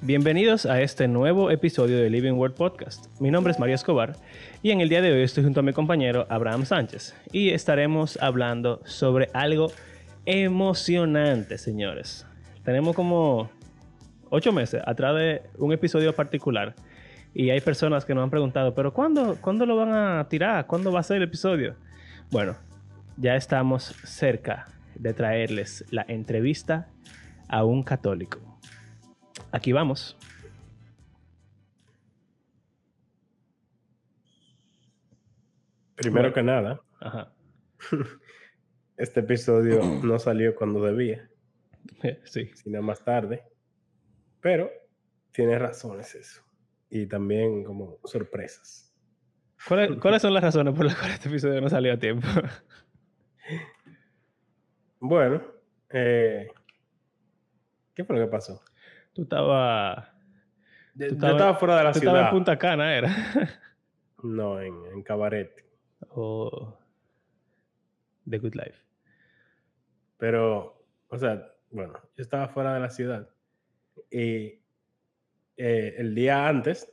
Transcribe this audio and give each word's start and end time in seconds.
Bienvenidos 0.00 0.64
a 0.64 0.80
este 0.80 1.08
nuevo 1.08 1.50
episodio 1.50 1.98
de 1.98 2.08
Living 2.08 2.34
World 2.34 2.54
Podcast. 2.54 3.06
Mi 3.20 3.32
nombre 3.32 3.52
es 3.52 3.58
María 3.58 3.74
Escobar 3.74 4.14
y 4.62 4.70
en 4.70 4.80
el 4.80 4.88
día 4.88 5.02
de 5.02 5.12
hoy 5.12 5.22
estoy 5.22 5.42
junto 5.42 5.58
a 5.58 5.64
mi 5.64 5.72
compañero 5.72 6.24
Abraham 6.30 6.64
Sánchez 6.64 7.16
y 7.32 7.50
estaremos 7.50 8.16
hablando 8.22 8.80
sobre 8.84 9.28
algo 9.34 9.72
emocionante, 10.24 11.58
señores. 11.58 12.24
Tenemos 12.62 12.94
como 12.94 13.50
ocho 14.30 14.52
meses 14.52 14.80
atrás 14.86 15.16
de 15.16 15.42
un 15.58 15.72
episodio 15.72 16.14
particular 16.14 16.76
y 17.34 17.50
hay 17.50 17.60
personas 17.60 18.04
que 18.04 18.14
nos 18.14 18.22
han 18.22 18.30
preguntado, 18.30 18.76
pero 18.76 18.94
¿cuándo, 18.94 19.36
¿cuándo 19.40 19.66
lo 19.66 19.74
van 19.74 19.92
a 19.92 20.28
tirar? 20.28 20.68
¿Cuándo 20.68 20.92
va 20.92 21.00
a 21.00 21.02
ser 21.02 21.16
el 21.16 21.24
episodio? 21.24 21.74
Bueno, 22.30 22.54
ya 23.16 23.34
estamos 23.34 23.96
cerca 24.04 24.68
de 24.94 25.12
traerles 25.12 25.84
la 25.90 26.04
entrevista 26.06 26.86
a 27.48 27.64
un 27.64 27.82
católico. 27.82 28.57
Aquí 29.52 29.72
vamos. 29.72 30.16
Primero 35.96 36.32
que 36.32 36.42
nada, 36.42 36.80
Ajá. 37.00 37.32
este 38.96 39.20
episodio 39.20 39.82
no 40.02 40.18
salió 40.18 40.54
cuando 40.54 40.82
debía, 40.82 41.28
Sí. 42.24 42.50
sino 42.54 42.82
más 42.82 43.02
tarde. 43.04 43.42
Pero 44.40 44.70
tiene 45.32 45.58
razones 45.58 46.14
eso. 46.14 46.42
Y 46.90 47.06
también 47.06 47.64
como 47.64 47.98
sorpresas. 48.04 48.94
¿Cuáles, 49.66 49.98
cuáles 49.98 50.22
son 50.22 50.32
las 50.32 50.42
razones 50.44 50.72
por 50.74 50.86
las 50.86 50.94
cuales 50.94 51.14
este 51.16 51.28
episodio 51.28 51.60
no 51.60 51.68
salió 51.68 51.92
a 51.94 51.98
tiempo? 51.98 52.26
Bueno, 55.00 55.40
eh, 55.90 56.48
¿qué 57.94 58.02
fue 58.04 58.18
lo 58.18 58.26
que 58.26 58.30
pasó? 58.32 58.60
Tú 59.18 59.22
estabas. 59.24 60.08
Yo 60.94 61.06
estaba, 61.06 61.56
fuera 61.56 61.78
de 61.78 61.82
la 61.82 61.90
Tú 61.90 61.98
estabas 61.98 62.20
en 62.20 62.20
ciudad. 62.20 62.30
Punta 62.30 62.56
Cana, 62.56 62.96
¿era? 62.96 63.10
No, 64.22 64.60
en, 64.60 64.74
en 64.94 65.02
Cabaret. 65.02 65.64
o. 66.10 66.78
The 68.30 68.38
Good 68.38 68.54
Life. 68.54 68.78
Pero, 70.18 70.84
o 71.08 71.18
sea, 71.18 71.52
bueno, 71.72 71.94
yo 72.16 72.22
estaba 72.22 72.46
fuera 72.46 72.74
de 72.74 72.80
la 72.80 72.90
ciudad. 72.90 73.28
Y 74.08 74.60
eh, 75.56 75.94
el 75.98 76.14
día 76.14 76.46
antes, 76.46 76.88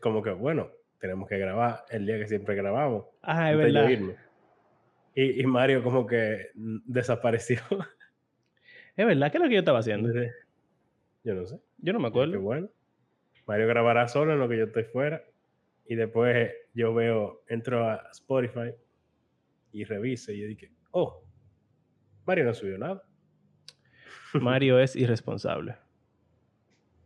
como 0.00 0.22
que, 0.22 0.30
bueno, 0.30 0.72
tenemos 0.98 1.28
que 1.28 1.38
grabar 1.38 1.84
el 1.90 2.04
día 2.04 2.18
que 2.18 2.26
siempre 2.26 2.56
grabamos. 2.56 3.04
Ah, 3.22 3.52
es 3.52 3.58
verdad. 3.58 3.88
Y, 5.14 5.40
y 5.40 5.46
Mario 5.46 5.84
como 5.84 6.04
que 6.04 6.50
desapareció. 6.54 7.60
Es 8.96 9.06
verdad, 9.06 9.30
¿qué 9.30 9.38
es 9.38 9.42
lo 9.42 9.48
que 9.48 9.54
yo 9.54 9.60
estaba 9.60 9.78
haciendo? 9.78 10.08
Entonces, 10.08 10.34
yo 11.24 11.34
no 11.34 11.46
sé. 11.46 11.58
Yo 11.78 11.92
no 11.92 11.98
me 11.98 12.08
Yo, 12.08 12.12
Qué 12.12 12.18
acuerdo. 12.20 12.40
bueno. 12.40 12.68
Mario 13.46 13.66
grabará 13.66 14.08
solo 14.08 14.32
en 14.32 14.38
lo 14.38 14.48
que 14.48 14.58
yo 14.58 14.64
estoy 14.64 14.84
fuera. 14.84 15.22
Y 15.86 15.96
después 15.96 16.50
yo 16.72 16.94
veo, 16.94 17.42
entro 17.48 17.88
a 17.88 18.08
Spotify 18.12 18.74
y 19.72 19.84
reviso 19.84 20.32
y 20.32 20.40
yo 20.40 20.46
dije, 20.48 20.70
oh, 20.92 21.22
Mario 22.26 22.44
no 22.44 22.54
subió 22.54 22.78
nada. 22.78 23.02
Mario 24.34 24.78
es 24.78 24.96
irresponsable. 24.96 25.76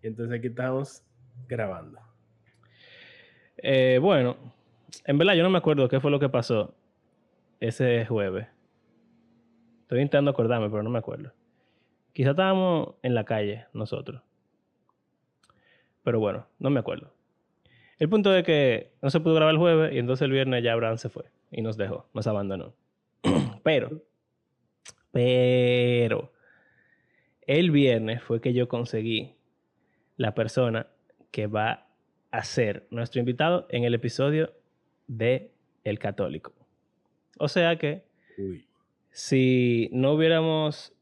Y 0.02 0.06
entonces 0.06 0.38
aquí 0.38 0.48
estamos 0.48 1.04
grabando. 1.48 1.98
Eh, 3.56 3.98
bueno, 4.00 4.36
en 5.04 5.18
verdad 5.18 5.34
yo 5.34 5.42
no 5.42 5.50
me 5.50 5.58
acuerdo 5.58 5.88
qué 5.88 5.98
fue 5.98 6.10
lo 6.10 6.20
que 6.20 6.28
pasó 6.28 6.74
ese 7.58 8.06
jueves. 8.06 8.46
Estoy 9.82 10.00
intentando 10.00 10.30
acordarme, 10.30 10.70
pero 10.70 10.82
no 10.82 10.90
me 10.90 10.98
acuerdo. 10.98 11.32
Quizá 12.12 12.30
estábamos 12.30 12.94
en 13.02 13.14
la 13.14 13.24
calle 13.24 13.66
nosotros. 13.72 14.22
Pero 16.02 16.20
bueno, 16.20 16.46
no 16.58 16.70
me 16.70 16.80
acuerdo. 16.80 17.12
El 17.98 18.08
punto 18.08 18.34
es 18.34 18.44
que 18.44 18.92
no 19.02 19.10
se 19.10 19.20
pudo 19.20 19.34
grabar 19.34 19.54
el 19.54 19.58
jueves 19.58 19.92
y 19.92 19.98
entonces 19.98 20.24
el 20.24 20.32
viernes 20.32 20.62
ya 20.62 20.72
Abraham 20.72 20.98
se 20.98 21.08
fue 21.08 21.24
y 21.50 21.62
nos 21.62 21.76
dejó, 21.76 22.08
nos 22.14 22.26
abandonó. 22.26 22.74
pero, 23.62 24.02
pero, 25.10 26.32
el 27.46 27.70
viernes 27.70 28.22
fue 28.22 28.40
que 28.40 28.52
yo 28.52 28.68
conseguí 28.68 29.34
la 30.16 30.34
persona 30.34 30.86
que 31.30 31.46
va 31.46 31.88
a 32.30 32.44
ser 32.44 32.86
nuestro 32.90 33.20
invitado 33.20 33.66
en 33.70 33.84
el 33.84 33.94
episodio 33.94 34.52
de 35.06 35.50
El 35.84 35.98
Católico. 35.98 36.52
O 37.38 37.48
sea 37.48 37.76
que 37.76 38.04
Uy. 38.36 38.66
si 39.10 39.88
no 39.92 40.12
hubiéramos 40.12 40.92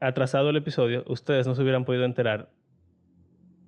atrasado 0.00 0.50
el 0.50 0.56
episodio, 0.56 1.04
ustedes 1.06 1.46
no 1.46 1.54
se 1.54 1.62
hubieran 1.62 1.84
podido 1.84 2.04
enterar 2.04 2.50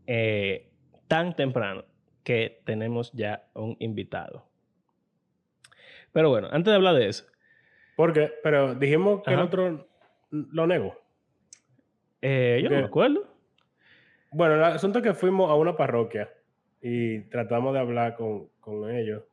eh, 0.06 0.70
tan 1.06 1.34
temprano 1.34 1.84
que 2.24 2.60
tenemos 2.64 3.12
ya 3.12 3.48
un 3.54 3.76
invitado. 3.78 4.46
Pero 6.12 6.30
bueno, 6.30 6.48
antes 6.50 6.70
de 6.70 6.76
hablar 6.76 6.94
de 6.94 7.08
eso, 7.08 7.24
¿Por 7.96 8.12
qué? 8.12 8.30
Pero 8.44 8.74
dijimos 8.76 9.22
que 9.24 9.32
el 9.34 9.40
otro 9.40 9.88
lo 10.30 10.66
negó. 10.68 10.94
eh, 12.22 12.60
yo 12.62 12.70
no 12.70 12.76
me 12.76 12.84
acuerdo. 12.84 13.26
Bueno, 14.30 14.54
el 14.54 14.62
asunto 14.62 14.98
es 14.98 15.04
que 15.04 15.14
fuimos 15.14 15.50
a 15.50 15.54
una 15.54 15.76
parroquia 15.76 16.30
y 16.80 17.22
tratamos 17.28 17.72
de 17.74 17.80
hablar 17.80 18.14
con, 18.14 18.50
con 18.60 18.88
ellos, 18.90 19.24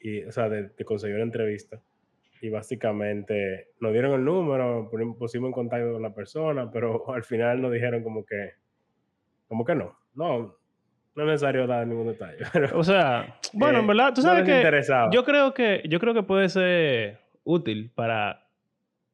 y, 0.00 0.24
o 0.24 0.32
sea, 0.32 0.48
de, 0.48 0.70
de 0.70 0.84
conseguir 0.84 1.16
una 1.16 1.24
entrevista. 1.24 1.80
Y 2.42 2.48
básicamente 2.48 3.68
nos 3.80 3.92
dieron 3.92 4.12
el 4.12 4.24
número, 4.24 4.90
pusim- 4.90 5.16
pusimos 5.18 5.48
en 5.48 5.52
contacto 5.52 5.92
con 5.92 6.02
la 6.02 6.14
persona, 6.14 6.70
pero 6.70 7.04
al 7.14 7.24
final 7.24 7.60
nos 7.60 7.72
dijeron 7.72 8.02
como 8.02 8.24
que, 8.24 8.52
como 9.48 9.64
que 9.64 9.74
no, 9.74 9.96
no, 10.14 10.56
no 11.14 11.22
es 11.22 11.26
necesario 11.26 11.66
dar 11.66 11.86
ningún 11.86 12.06
detalle. 12.06 12.38
Pero, 12.52 12.78
O 12.78 12.84
sea, 12.84 13.38
bueno, 13.52 13.78
eh, 13.78 13.80
en 13.82 13.86
verdad, 13.86 14.12
tú 14.14 14.22
sabes 14.22 14.44
que 14.44 14.62
yo 15.12 15.24
creo 15.24 15.52
que 15.54 15.82
yo 15.88 15.98
creo 16.00 16.14
que 16.14 16.22
puede 16.22 16.48
ser 16.48 17.18
útil 17.44 17.90
para 17.94 18.46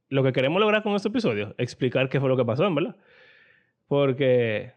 lo 0.09 0.23
que 0.23 0.33
queremos 0.33 0.61
lograr 0.61 0.83
con 0.85 0.95
este 0.95 1.09
episodio, 1.09 1.55
explicar 1.59 2.09
qué 2.09 2.21
fue 2.21 2.29
lo 2.29 2.37
que 2.37 2.45
pasó, 2.45 2.65
en 2.67 2.75
verdad. 2.77 2.97
Porque 3.89 4.73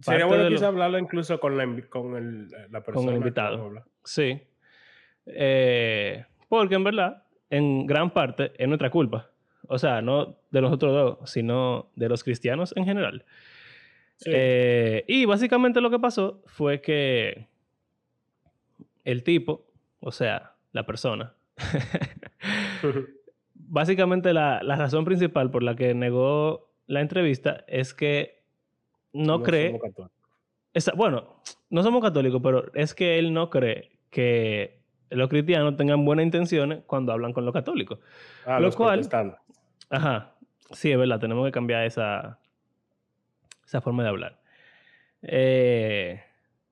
Sería 0.00 0.26
bueno 0.26 0.44
de 0.44 0.50
lo- 0.50 0.56
quizá 0.56 0.68
hablarlo 0.68 0.98
incluso 0.98 1.40
con, 1.40 1.56
la, 1.56 1.64
con 1.88 2.16
el, 2.16 2.48
la 2.70 2.82
persona. 2.82 3.14
invitado. 3.16 3.50
vamos 3.56 3.64
a 3.64 3.68
hablar. 3.68 3.84
Sí. 4.04 4.40
Eh, 5.26 6.24
porque 6.48 6.74
en 6.74 6.84
verdad, 6.84 7.22
en 7.50 7.86
gran 7.86 8.10
parte, 8.10 8.52
es 8.56 8.66
nuestra 8.68 8.90
culpa. 8.90 9.30
O 9.68 9.78
sea, 9.78 10.00
no 10.02 10.36
de 10.50 10.60
nosotros 10.60 10.92
dos, 11.20 11.30
sino 11.30 11.90
de 11.94 12.08
los 12.08 12.24
cristianos 12.24 12.72
en 12.76 12.84
general. 12.84 13.24
Sí. 14.16 14.30
Eh, 14.32 15.04
y 15.06 15.24
básicamente 15.24 15.80
lo 15.80 15.90
que 15.90 15.98
pasó 15.98 16.42
fue 16.46 16.80
que 16.80 17.46
el 19.04 19.22
tipo, 19.22 19.66
o 20.00 20.12
sea, 20.12 20.54
la 20.72 20.84
persona, 20.86 21.34
básicamente 23.54 24.32
la, 24.32 24.60
la 24.62 24.76
razón 24.76 25.04
principal 25.04 25.50
por 25.50 25.62
la 25.62 25.74
que 25.76 25.94
negó 25.94 26.70
la 26.86 27.00
entrevista 27.00 27.64
es 27.68 27.94
que 27.94 28.42
no, 29.12 29.42
cree... 29.42 29.68
somos 29.68 29.82
católicos. 29.82 30.10
Esa- 30.74 30.92
bueno, 30.92 31.36
no 31.70 31.82
somos 31.82 32.02
católicos, 32.02 32.40
pero 32.42 32.72
es 32.74 32.94
que 32.94 33.18
él 33.18 33.32
no 33.32 33.50
cree 33.50 33.90
que 34.10 34.79
los 35.10 35.28
cristianos 35.28 35.76
tengan 35.76 36.04
buenas 36.04 36.24
intenciones 36.24 36.80
cuando 36.86 37.12
hablan 37.12 37.32
con 37.32 37.44
los 37.44 37.52
católicos. 37.52 37.98
Ah, 38.46 38.58
Lo 38.60 38.66
los 38.66 38.76
cual- 38.76 38.94
protestantes. 39.00 39.38
Ajá, 39.90 40.32
sí, 40.70 40.90
es 40.92 40.98
verdad, 40.98 41.18
tenemos 41.18 41.44
que 41.46 41.52
cambiar 41.52 41.84
esa, 41.84 42.38
esa 43.66 43.80
forma 43.80 44.02
de 44.04 44.08
hablar. 44.08 44.40
Eh, 45.22 46.20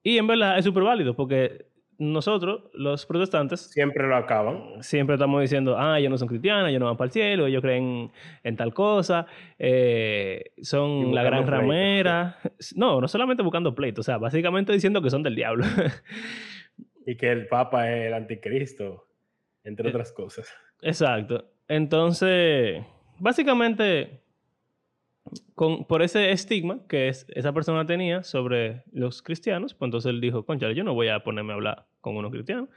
y 0.03 0.19
en 0.19 0.26
verdad 0.26 0.59
es 0.59 0.65
súper 0.65 0.82
válido 0.84 1.15
porque 1.15 1.67
nosotros, 2.00 2.70
los 2.75 3.05
protestantes, 3.06 3.61
Siempre 3.73 4.06
lo 4.06 4.14
acaban. 4.17 4.81
siempre 4.85 5.17
estamos 5.17 5.40
diciendo, 5.40 5.76
ah, 5.76 5.99
ellos 5.99 6.11
no 6.12 6.17
son 6.17 6.29
cristianos, 6.29 6.69
ellos 6.69 6.79
no 6.79 6.87
van 6.87 6.96
para 6.96 7.06
el 7.06 7.12
cielo, 7.12 7.46
ellos 7.46 7.61
creen 7.61 8.12
en 8.44 8.56
tal 8.56 8.73
cosa, 8.73 9.26
eh, 9.58 10.52
son 10.62 11.12
la 11.12 11.25
gran 11.25 11.40
pleito. 11.44 11.61
ramera. 11.61 12.38
No, 12.76 13.00
no 13.00 13.08
solamente 13.08 13.43
buscando 13.43 13.75
pleito, 13.75 14.00
o 14.02 14.05
sea, 14.05 14.17
básicamente 14.17 14.73
diciendo 14.73 15.02
que 15.02 15.11
son 15.11 15.25
del 15.25 15.35
diablo. 15.35 15.64
Y 17.08 17.16
que 17.16 17.32
el 17.32 17.49
Papa 17.49 17.90
es 17.90 18.08
el 18.08 18.12
anticristo, 18.12 19.08
entre 19.64 19.87
Eh, 19.87 19.90
otras 19.90 20.12
cosas. 20.12 20.46
Exacto. 20.82 21.50
Entonces, 21.66 22.84
básicamente, 23.19 24.20
con, 25.55 25.87
por 25.87 26.02
ese 26.02 26.32
estigma 26.32 26.87
que 26.87 27.08
es, 27.08 27.25
esa 27.31 27.55
persona 27.55 27.87
tenía 27.87 28.22
sobre 28.25 28.82
los 28.93 29.22
cristianos, 29.22 29.72
pues 29.72 29.87
entonces 29.87 30.10
él 30.10 30.20
dijo, 30.20 30.44
concha, 30.44 30.70
yo 30.72 30.84
no 30.84 30.93
voy 30.93 31.08
a 31.08 31.20
ponerme 31.20 31.52
a 31.52 31.56
hablar 31.56 31.87
con 32.02 32.14
unos 32.14 32.31
cristianos. 32.31 32.69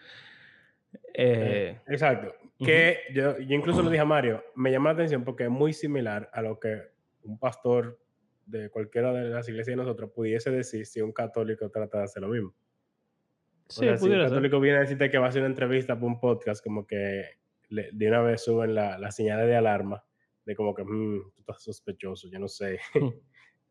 Eh, 1.13 1.77
Exacto. 1.87 2.33
Que 2.57 2.99
yo, 3.13 3.37
yo 3.37 3.53
incluso 3.53 3.83
le 3.83 3.89
dije 3.89 3.99
a 3.99 4.05
Mario, 4.05 4.45
me 4.55 4.71
llama 4.71 4.91
la 4.91 4.93
atención 4.93 5.25
porque 5.25 5.43
es 5.43 5.49
muy 5.49 5.73
similar 5.73 6.29
a 6.31 6.41
lo 6.41 6.57
que 6.57 6.83
un 7.23 7.37
pastor 7.37 7.99
de 8.45 8.69
cualquiera 8.69 9.11
de 9.11 9.27
las 9.27 9.49
iglesias 9.49 9.75
de 9.75 9.83
nosotros 9.83 10.09
pudiese 10.15 10.51
decir 10.51 10.85
si 10.85 11.01
un 11.01 11.11
católico 11.11 11.69
trata 11.69 11.97
de 11.97 12.03
hacer 12.05 12.21
lo 12.21 12.29
mismo. 12.29 12.53
O 13.77 13.79
sí, 13.79 13.85
sea, 13.85 13.97
si 13.97 14.03
un 14.03 14.07
pudiera 14.09 14.23
ser. 14.23 14.29
católico 14.31 14.59
viene 14.59 14.77
a 14.77 14.81
decirte 14.81 15.09
que 15.09 15.17
va 15.17 15.25
a 15.27 15.29
hacer 15.29 15.41
una 15.41 15.49
entrevista 15.49 15.95
para 15.95 16.07
un 16.07 16.19
podcast, 16.19 16.63
como 16.63 16.85
que 16.85 17.23
le- 17.69 17.89
de 17.93 18.07
una 18.07 18.21
vez 18.21 18.43
suben 18.43 18.75
la, 18.75 18.97
la 18.97 19.11
señal 19.11 19.45
de 19.47 19.55
alarma 19.55 20.03
de 20.45 20.55
como 20.55 20.73
que 20.73 20.83
"Mm, 20.83 21.31
tú 21.33 21.39
estás 21.39 21.63
sospechoso, 21.63 22.27
yo 22.29 22.39
no 22.39 22.47
sé. 22.47 22.79
Mm. 22.95 22.99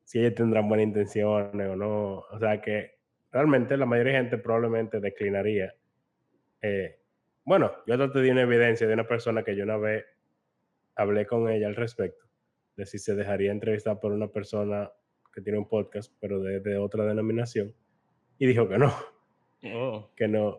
si 0.05 0.19
ellos 0.21 0.35
tendrán 0.35 0.69
buenas 0.69 0.87
intenciones 0.87 1.69
o 1.69 1.77
no. 1.77 2.19
O 2.31 2.39
sea 2.39 2.61
que 2.61 2.99
realmente 3.31 3.77
la 3.77 3.87
mayoría 3.87 4.15
de 4.15 4.19
gente 4.21 4.39
probablemente 4.39 5.01
declinaría. 5.01 5.75
Eh, 6.63 6.97
bueno, 7.45 7.73
yo 7.87 8.11
te 8.11 8.21
di 8.23 8.31
una 8.31 8.43
evidencia 8.43 8.87
de 8.87 8.95
una 8.95 9.07
persona 9.07 9.43
que 9.43 9.55
yo 9.57 9.65
una 9.65 9.77
vez 9.77 10.05
hablé 10.97 11.27
con 11.27 11.49
ella 11.49 11.67
al 11.69 11.77
respecto, 11.77 12.25
de 12.77 12.87
si 12.87 12.99
se 12.99 13.15
dejaría 13.15 13.51
entrevistar 13.53 13.99
por 14.01 14.13
una 14.13 14.29
persona 14.29 14.91
que 15.33 15.41
tiene 15.43 15.59
un 15.59 15.69
podcast, 15.69 16.13
pero 16.21 16.41
de, 16.41 16.77
otra 16.77 17.05
denominación, 17.05 17.75
y 18.39 18.47
dijo 18.47 18.69
que 18.69 18.79
no. 18.79 18.93
Oh. 19.65 20.09
Que 20.17 20.29
no. 20.29 20.59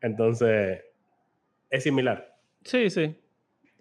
Entonces, 0.00 0.84
es 1.70 1.82
similar. 1.82 2.36
Sí, 2.64 2.90
sí. 2.90 3.16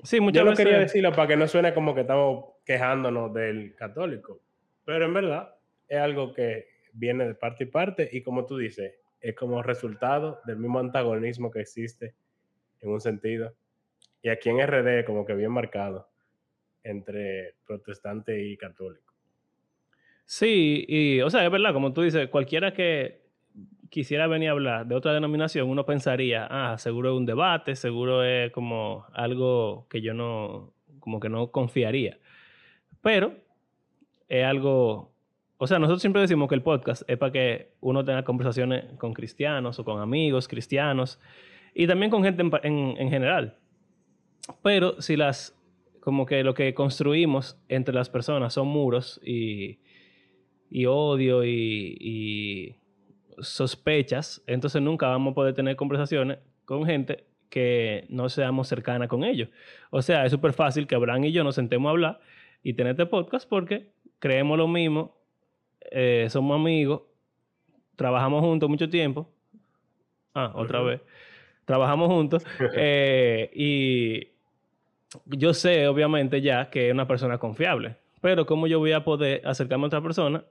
Sí, 0.04 0.19
muchas 0.19 0.44
Yo 0.44 0.50
no 0.50 0.56
quería 0.56 0.80
decirlo 0.80 1.12
para 1.12 1.28
que 1.28 1.38
no 1.38 1.48
suene 1.48 1.74
como 1.74 1.96
que 1.96 2.02
estamos 2.02 2.46
quejándonos 2.66 3.34
del 3.34 3.75
católico, 3.75 4.42
pero 4.84 5.06
en 5.06 5.13
verdad 5.13 5.56
es 5.88 6.00
algo 6.00 6.34
que 6.34 6.68
viene 6.94 7.25
de 7.25 7.36
parte 7.36 7.63
y 7.63 7.68
parte 7.68 8.10
y 8.12 8.22
como 8.22 8.46
tú 8.46 8.57
dices, 8.57 8.94
es 9.22 9.36
como 9.36 9.63
resultado 9.63 10.42
del 10.46 10.58
mismo 10.58 10.80
antagonismo 10.80 11.50
que 11.51 11.62
existe 11.62 12.13
en 12.81 12.90
un 12.90 13.01
sentido. 13.01 13.56
Y 14.22 14.30
aquí 14.30 14.50
en 14.50 14.60
RD 14.66 15.06
como 15.06 15.25
que 15.25 15.34
bien 15.34 15.51
marcado 15.51 16.10
entre 16.84 17.56
protestante 17.66 18.44
y 18.44 18.58
católico. 18.58 19.13
Sí, 20.25 20.86
y 20.88 21.22
o 21.22 21.30
sea, 21.30 21.46
es 21.46 21.51
verdad, 21.51 21.74
como 21.74 21.94
tú 21.94 22.01
dices, 22.01 22.30
cualquiera 22.30 22.74
que 22.74 23.25
quisiera 23.90 24.28
venir 24.28 24.50
a 24.50 24.52
hablar 24.52 24.88
de 24.88 24.96
otra 24.96 25.14
denominación, 25.14 25.70
uno 25.70 25.86
pensaría, 25.86 26.48
ah, 26.50 26.78
seguro 26.78 27.12
es 27.12 27.18
un 27.18 27.26
debate, 27.26 27.76
seguro 27.76 28.24
es 28.24 28.52
como 28.52 29.06
algo 29.14 29.88
que 29.90 30.02
yo 30.02 30.14
no, 30.14 30.74
como 31.00 31.20
que 31.20 31.30
no 31.30 31.52
confiaría. 31.52 32.18
Pero 33.02 33.34
es 34.28 34.46
algo, 34.46 35.14
o 35.58 35.68
sea, 35.68 35.80
nosotros 35.80 36.02
siempre 36.02 36.22
decimos 36.22 36.50
que 36.50 36.56
el 36.56 36.62
podcast 36.62 37.04
es 37.08 37.18
para 37.18 37.32
que 37.32 37.74
uno 37.82 38.04
tenga 38.04 38.24
conversaciones 38.24 38.86
con 38.98 39.14
cristianos 39.14 39.80
o 39.80 39.86
con 39.86 40.02
amigos 40.02 40.48
cristianos 40.48 41.20
y 41.74 41.88
también 41.88 42.10
con 42.10 42.24
gente 42.24 42.44
en, 42.64 43.10
general. 43.10 43.58
Pero 44.62 45.02
si 45.02 45.16
las, 45.16 45.56
como 46.00 46.26
que 46.26 46.44
lo 46.44 46.54
que 46.54 46.74
construimos 46.74 47.60
entre 47.70 47.94
las 47.94 48.10
personas 48.10 48.54
son 48.54 48.68
muros 48.68 49.20
y, 49.24 49.80
y 50.70 50.86
odio 50.86 51.44
y 51.44 52.78
sospechas, 53.40 54.44
entonces 54.48 54.82
nunca 54.82 55.08
vamos 55.08 55.32
a 55.32 55.36
poder 55.36 55.54
tener 55.54 55.76
conversaciones 55.76 56.40
con 56.66 56.86
gente 56.86 57.26
que 57.50 58.06
no 58.10 58.30
seamos 58.30 58.68
cercanas 58.68 59.08
con 59.08 59.24
ellos. 59.24 59.50
O 59.90 60.02
sea, 60.02 60.26
es 60.26 60.32
súper 60.32 60.54
fácil 60.54 60.88
que 60.88 60.96
Abraham 60.96 61.26
y 61.26 61.32
yo 61.32 61.44
nos 61.44 61.56
sentemos 61.56 61.88
a 61.90 61.92
hablar 61.92 62.20
y 62.64 62.74
tener 62.74 62.92
este 62.92 63.06
podcast 63.06 63.48
porque 63.48 63.92
creemos 64.20 64.58
lo 64.58 64.68
mismo, 64.68 65.16
eh, 65.92 66.28
somos 66.30 66.60
amigos, 66.60 67.04
trabajamos 67.96 68.42
juntos 68.42 68.70
mucho 68.70 68.90
tiempo. 68.90 69.30
Ah, 70.34 70.52
otra 70.56 70.82
vez. 70.82 71.02
Trabajamos 71.66 72.08
juntos. 72.10 72.44
Eh, 72.78 73.52
y 73.54 74.28
yo 75.26 75.54
sé, 75.54 75.88
obviamente, 75.88 76.42
ya 76.42 76.70
que 76.70 76.88
es 76.88 76.94
una 76.94 77.08
persona 77.08 77.38
confiable. 77.38 77.96
Pero 78.22 78.46
¿cómo 78.46 78.68
yo 78.68 78.80
voy 78.80 78.92
a 78.92 79.04
poder 79.04 79.42
acercarme 79.46 79.86
a 79.86 79.88
otra 79.88 80.02
persona 80.02 80.44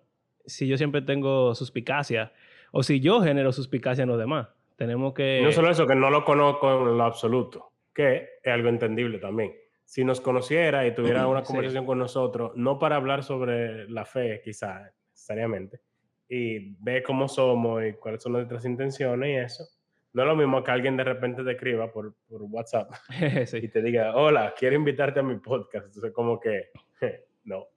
si 0.47 0.67
yo 0.67 0.77
siempre 0.77 1.03
tengo 1.03 1.55
suspicacia 1.55 2.33
o 2.77 2.83
si 2.83 2.99
yo 2.99 3.23
genero 3.23 3.53
suspicacia 3.53 4.03
en 4.03 4.09
los 4.09 4.19
demás. 4.19 4.49
Tenemos 4.75 5.15
que... 5.15 5.41
No 5.45 5.53
solo 5.53 5.71
eso, 5.71 5.87
que 5.87 5.95
no 5.95 6.11
lo 6.11 6.25
conozco 6.25 6.91
en 6.91 6.99
lo 6.99 7.05
absoluto, 7.05 7.71
que 7.95 8.31
es 8.43 8.53
algo 8.53 8.69
entendible 8.69 9.19
también. 9.19 9.55
Si 9.85 10.05
nos 10.05 10.21
conociera 10.21 10.85
y 10.85 10.93
tuviera 10.93 11.27
una 11.29 11.45
conversación 11.45 11.87
con 11.87 12.01
nosotros, 12.01 12.51
no 12.57 12.81
para 12.81 12.97
hablar 12.97 13.23
sobre 13.23 13.89
la 13.89 14.05
fe, 14.05 14.41
quizás 14.43 14.93
necesariamente, 15.13 15.83
y 16.29 16.75
ve 16.83 17.05
cómo 17.05 17.29
somos 17.29 17.85
y 17.85 17.93
cuáles 17.93 18.21
son 18.21 18.33
nuestras 18.33 18.65
intenciones 18.65 19.29
y 19.29 19.37
eso, 19.37 19.65
no 20.13 20.23
es 20.23 20.29
lo 20.29 20.35
mismo 20.35 20.65
que 20.65 20.73
alguien 20.73 20.97
de 20.97 21.05
repente 21.05 21.45
te 21.45 21.53
escriba 21.53 21.93
por, 21.93 22.17
por 22.29 22.43
WhatsApp 22.43 22.91
y 23.63 23.69
te 23.69 23.83
diga, 23.83 24.17
hola, 24.17 24.53
quiero 24.59 24.75
invitarte 24.75 25.21
a 25.21 25.23
mi 25.23 25.37
podcast. 25.37 25.87
Entonces, 25.87 26.11
como 26.13 26.41
que, 26.41 26.71
no. 27.45 27.69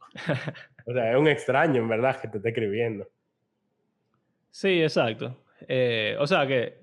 o 0.88 0.91
sea, 0.91 1.11
es 1.11 1.17
un 1.17 1.27
extraño, 1.27 1.83
en 1.83 1.88
verdad, 1.88 2.19
que 2.19 2.29
te 2.29 2.38
esté 2.38 2.49
escribiendo. 2.49 3.07
Sí, 4.57 4.81
exacto. 4.81 5.38
Eh, 5.68 6.18
o 6.19 6.25
sea 6.25 6.48
que, 6.48 6.80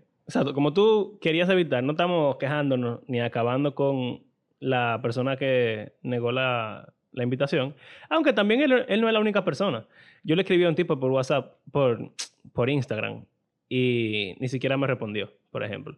como 0.55 0.73
tú 0.73 1.19
querías 1.21 1.49
evitar, 1.49 1.83
no 1.83 1.91
estamos 1.91 2.37
quejándonos 2.37 3.01
ni 3.09 3.21
acabando 3.21 3.75
con 3.75 4.23
la 4.61 5.01
persona 5.03 5.37
que 5.37 5.95
negó 6.03 6.31
la, 6.31 6.93
invitación, 7.15 7.75
aunque 8.09 8.33
también 8.33 8.61
él, 8.63 9.01
no 9.01 9.09
es 9.09 9.13
la 9.13 9.19
única 9.19 9.45
persona. 9.45 9.89
Yo 10.23 10.37
le 10.37 10.43
escribí 10.43 10.63
a 10.63 10.69
un 10.69 10.77
tipo 10.77 11.01
por 11.01 11.11
WhatsApp, 11.11 11.57
por, 11.73 12.13
por 12.53 12.71
Instagram, 12.71 13.25
y 13.69 14.37
ni 14.39 14.47
siquiera 14.47 14.77
me 14.77 14.87
respondió, 14.87 15.33
por 15.51 15.65
ejemplo. 15.65 15.97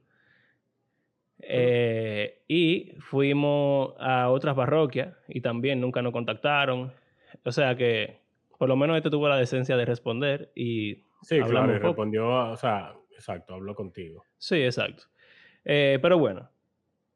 Eh, 1.40 2.40
y 2.48 2.94
fuimos 3.00 3.92
a 3.98 4.30
otras 4.30 4.54
parroquias 4.54 5.14
y 5.28 5.42
también 5.42 5.82
nunca 5.82 6.00
nos 6.00 6.14
contactaron. 6.14 6.90
O 7.44 7.52
sea 7.52 7.76
que 7.76 8.16
por 8.56 8.66
lo 8.70 8.76
menos 8.76 8.96
este 8.96 9.10
tuvo 9.10 9.28
la 9.28 9.36
decencia 9.36 9.76
de 9.76 9.84
responder 9.84 10.50
y 10.54 11.04
Sí, 11.22 11.40
claro, 11.40 11.74
y 11.74 11.78
respondió, 11.78 12.28
o 12.28 12.56
sea, 12.56 12.94
exacto, 13.12 13.54
habló 13.54 13.74
contigo. 13.74 14.24
Sí, 14.38 14.62
exacto. 14.62 15.04
Eh, 15.64 15.98
pero 16.00 16.18
bueno, 16.18 16.48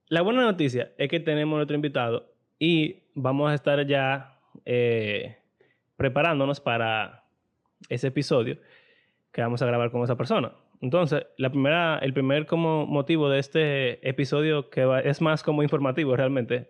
la 0.09 0.23
buena 0.23 0.43
noticia 0.43 0.93
es 0.99 1.09
que 1.09 1.21
tenemos 1.21 1.57
nuestro 1.57 1.77
invitado 1.77 2.35
y 2.59 3.05
vamos 3.15 3.51
a 3.51 3.55
estar 3.55 3.87
ya 3.87 4.39
eh, 4.65 5.39
preparándonos 5.97 6.61
para 6.61 7.25
ese 7.89 8.09
episodio 8.09 8.59
que 9.33 9.43
vamos 9.43 9.63
a 9.63 9.67
grabar 9.67 9.91
con 9.91 10.03
esa 10.03 10.17
persona. 10.17 10.53
Entonces, 10.81 11.27
la 11.37 11.51
primera, 11.51 11.99
el 11.99 12.13
primer 12.13 12.47
como 12.47 12.87
motivo 12.87 13.29
de 13.29 13.39
este 13.39 14.09
episodio 14.09 14.71
que 14.71 15.03
es 15.05 15.21
más 15.21 15.43
como 15.43 15.63
informativo 15.63 16.17
realmente, 16.17 16.69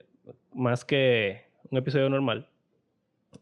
más 0.52 0.84
que 0.84 1.46
un 1.70 1.78
episodio 1.78 2.08
normal, 2.10 2.48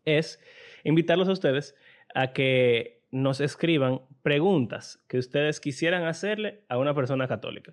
es 0.05 0.41
invitarlos 0.85 1.29
a 1.29 1.33
ustedes 1.33 1.75
a 2.15 2.33
que 2.33 2.98
nos 3.11 3.41
escriban 3.41 4.03
preguntas 4.23 5.03
que 5.09 5.19
ustedes 5.19 5.61
quisieran 5.61 6.05
hacerle 6.05 6.61
a 6.69 6.79
una 6.79 6.95
persona 6.95 7.27
católica. 7.29 7.73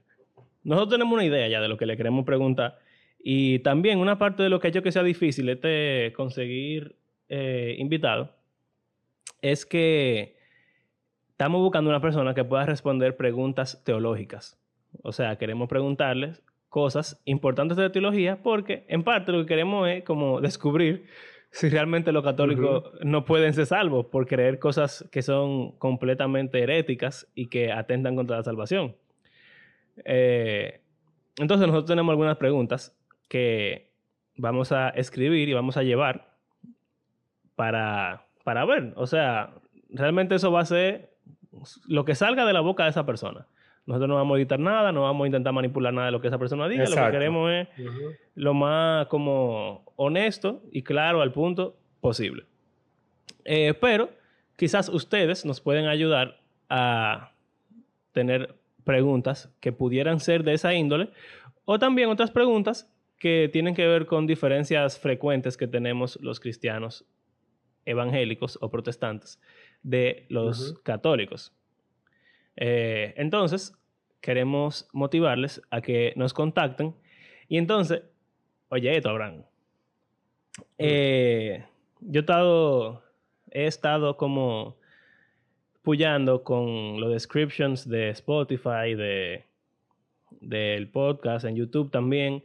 Nosotros 0.63 0.93
tenemos 0.93 1.13
una 1.13 1.25
idea 1.25 1.47
ya 1.47 1.61
de 1.61 1.67
lo 1.67 1.77
que 1.77 1.85
le 1.85 1.97
queremos 1.97 2.25
preguntar 2.25 2.79
y 3.19 3.59
también 3.59 3.99
una 3.99 4.17
parte 4.17 4.43
de 4.43 4.49
lo 4.49 4.59
que 4.59 4.67
ha 4.67 4.69
hecho 4.69 4.83
que 4.83 4.91
sea 4.91 5.03
difícil 5.03 5.49
este 5.49 6.13
conseguir 6.15 6.95
eh, 7.29 7.77
es 9.41 9.65
que 9.65 10.37
estamos 11.31 11.61
buscando 11.61 11.89
una 11.89 12.01
persona 12.01 12.33
que 12.33 12.43
pueda 12.43 12.65
responder 12.65 13.17
preguntas 13.17 13.83
teológicas. 13.83 14.59
O 15.03 15.11
sea, 15.11 15.37
queremos 15.37 15.67
preguntarles 15.67 16.41
cosas 16.69 17.21
importantes 17.25 17.77
de 17.77 17.83
la 17.83 17.91
teología 17.91 18.41
porque 18.41 18.85
en 18.89 19.03
parte 19.03 19.31
lo 19.31 19.39
que 19.39 19.47
queremos 19.47 19.87
es 19.89 20.03
como 20.03 20.41
descubrir 20.49 21.05
si 21.55 21.69
realmente 21.69 22.11
los 22.11 22.21
católicos 22.21 22.91
no 23.01 23.23
pueden 23.23 23.53
ser 23.53 23.65
salvos 23.65 24.07
por 24.07 24.27
creer 24.27 24.59
cosas 24.59 25.07
que 25.09 25.21
son 25.21 25.71
completamente 25.77 26.61
heréticas 26.61 27.29
y 27.33 27.47
que 27.47 27.71
atentan 27.71 28.17
contra 28.17 28.35
la 28.35 28.43
salvación. 28.43 28.97
Eh, 30.03 30.81
entonces 31.37 31.65
nosotros 31.65 31.85
tenemos 31.85 32.11
algunas 32.11 32.35
preguntas 32.35 32.93
que 33.29 33.89
vamos 34.35 34.73
a 34.73 34.89
escribir 34.89 35.47
y 35.47 35.53
vamos 35.53 35.77
a 35.77 35.83
llevar 35.83 36.35
para, 37.55 38.25
para 38.43 38.65
ver. 38.65 38.91
O 38.97 39.07
sea, 39.07 39.53
realmente 39.89 40.35
eso 40.35 40.51
va 40.51 40.59
a 40.59 40.65
ser 40.65 41.15
lo 41.87 42.03
que 42.03 42.15
salga 42.15 42.45
de 42.45 42.51
la 42.51 42.59
boca 42.59 42.83
de 42.83 42.89
esa 42.89 43.05
persona. 43.05 43.47
Nosotros 43.85 44.09
no 44.09 44.15
vamos 44.15 44.35
a 44.35 44.37
editar 44.39 44.59
nada, 44.59 44.91
no 44.91 45.03
vamos 45.03 45.25
a 45.25 45.27
intentar 45.27 45.53
manipular 45.53 45.93
nada 45.93 46.07
de 46.07 46.11
lo 46.11 46.21
que 46.21 46.27
esa 46.27 46.39
persona 46.39 46.67
diga. 46.67 46.85
Lo 46.85 46.95
que 46.95 47.11
queremos 47.11 47.51
es 47.51 47.67
lo 48.33 48.53
más 48.53 49.07
como 49.07 49.83
honesto 49.95 50.63
y 50.71 50.81
claro 50.81 51.21
al 51.21 51.31
punto 51.31 51.77
posible. 52.01 52.45
Eh, 53.43 53.75
pero 53.79 54.09
quizás 54.55 54.89
ustedes 54.89 55.45
nos 55.45 55.61
pueden 55.61 55.85
ayudar 55.85 56.39
a 56.67 57.31
tener 58.11 58.55
preguntas 58.83 59.53
que 59.59 59.71
pudieran 59.71 60.19
ser 60.19 60.43
de 60.43 60.53
esa 60.53 60.73
índole 60.73 61.09
o 61.65 61.77
también 61.77 62.09
otras 62.09 62.31
preguntas 62.31 62.91
que 63.17 63.49
tienen 63.51 63.75
que 63.75 63.87
ver 63.87 64.05
con 64.05 64.27
diferencias 64.27 64.99
frecuentes 64.99 65.57
que 65.57 65.67
tenemos 65.67 66.19
los 66.21 66.39
cristianos 66.39 67.05
evangélicos 67.85 68.57
o 68.61 68.69
protestantes 68.69 69.39
de 69.83 70.25
los 70.29 70.79
católicos. 70.83 71.53
Eh, 72.57 73.13
entonces, 73.17 73.73
queremos 74.21 74.87
motivarles 74.93 75.61
a 75.69 75.81
que 75.81 76.13
nos 76.15 76.33
contacten. 76.33 76.95
Y 77.47 77.57
entonces, 77.57 78.01
oye, 78.69 78.95
esto, 78.95 79.09
Abraham. 79.09 79.43
Eh, 80.77 81.63
yo 82.01 82.21
he 83.51 83.67
estado, 83.67 84.17
como 84.17 84.77
puyando 85.81 86.43
con 86.43 86.99
los 86.99 87.11
descriptions 87.11 87.87
de 87.87 88.09
Spotify, 88.09 88.95
de, 88.95 89.43
del 90.41 90.87
podcast, 90.87 91.45
en 91.45 91.55
YouTube 91.55 91.91
también, 91.91 92.43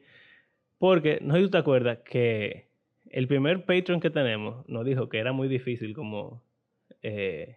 porque 0.78 1.18
no 1.22 1.34
sé 1.34 1.44
si 1.44 1.50
te 1.50 1.58
acuerdas 1.58 1.98
que 2.04 2.66
el 3.10 3.26
primer 3.26 3.64
Patreon 3.64 4.00
que 4.00 4.10
tenemos 4.10 4.68
nos 4.68 4.84
dijo 4.84 5.08
que 5.08 5.18
era 5.18 5.32
muy 5.32 5.48
difícil 5.48 5.94
como... 5.94 6.42
eh, 7.02 7.56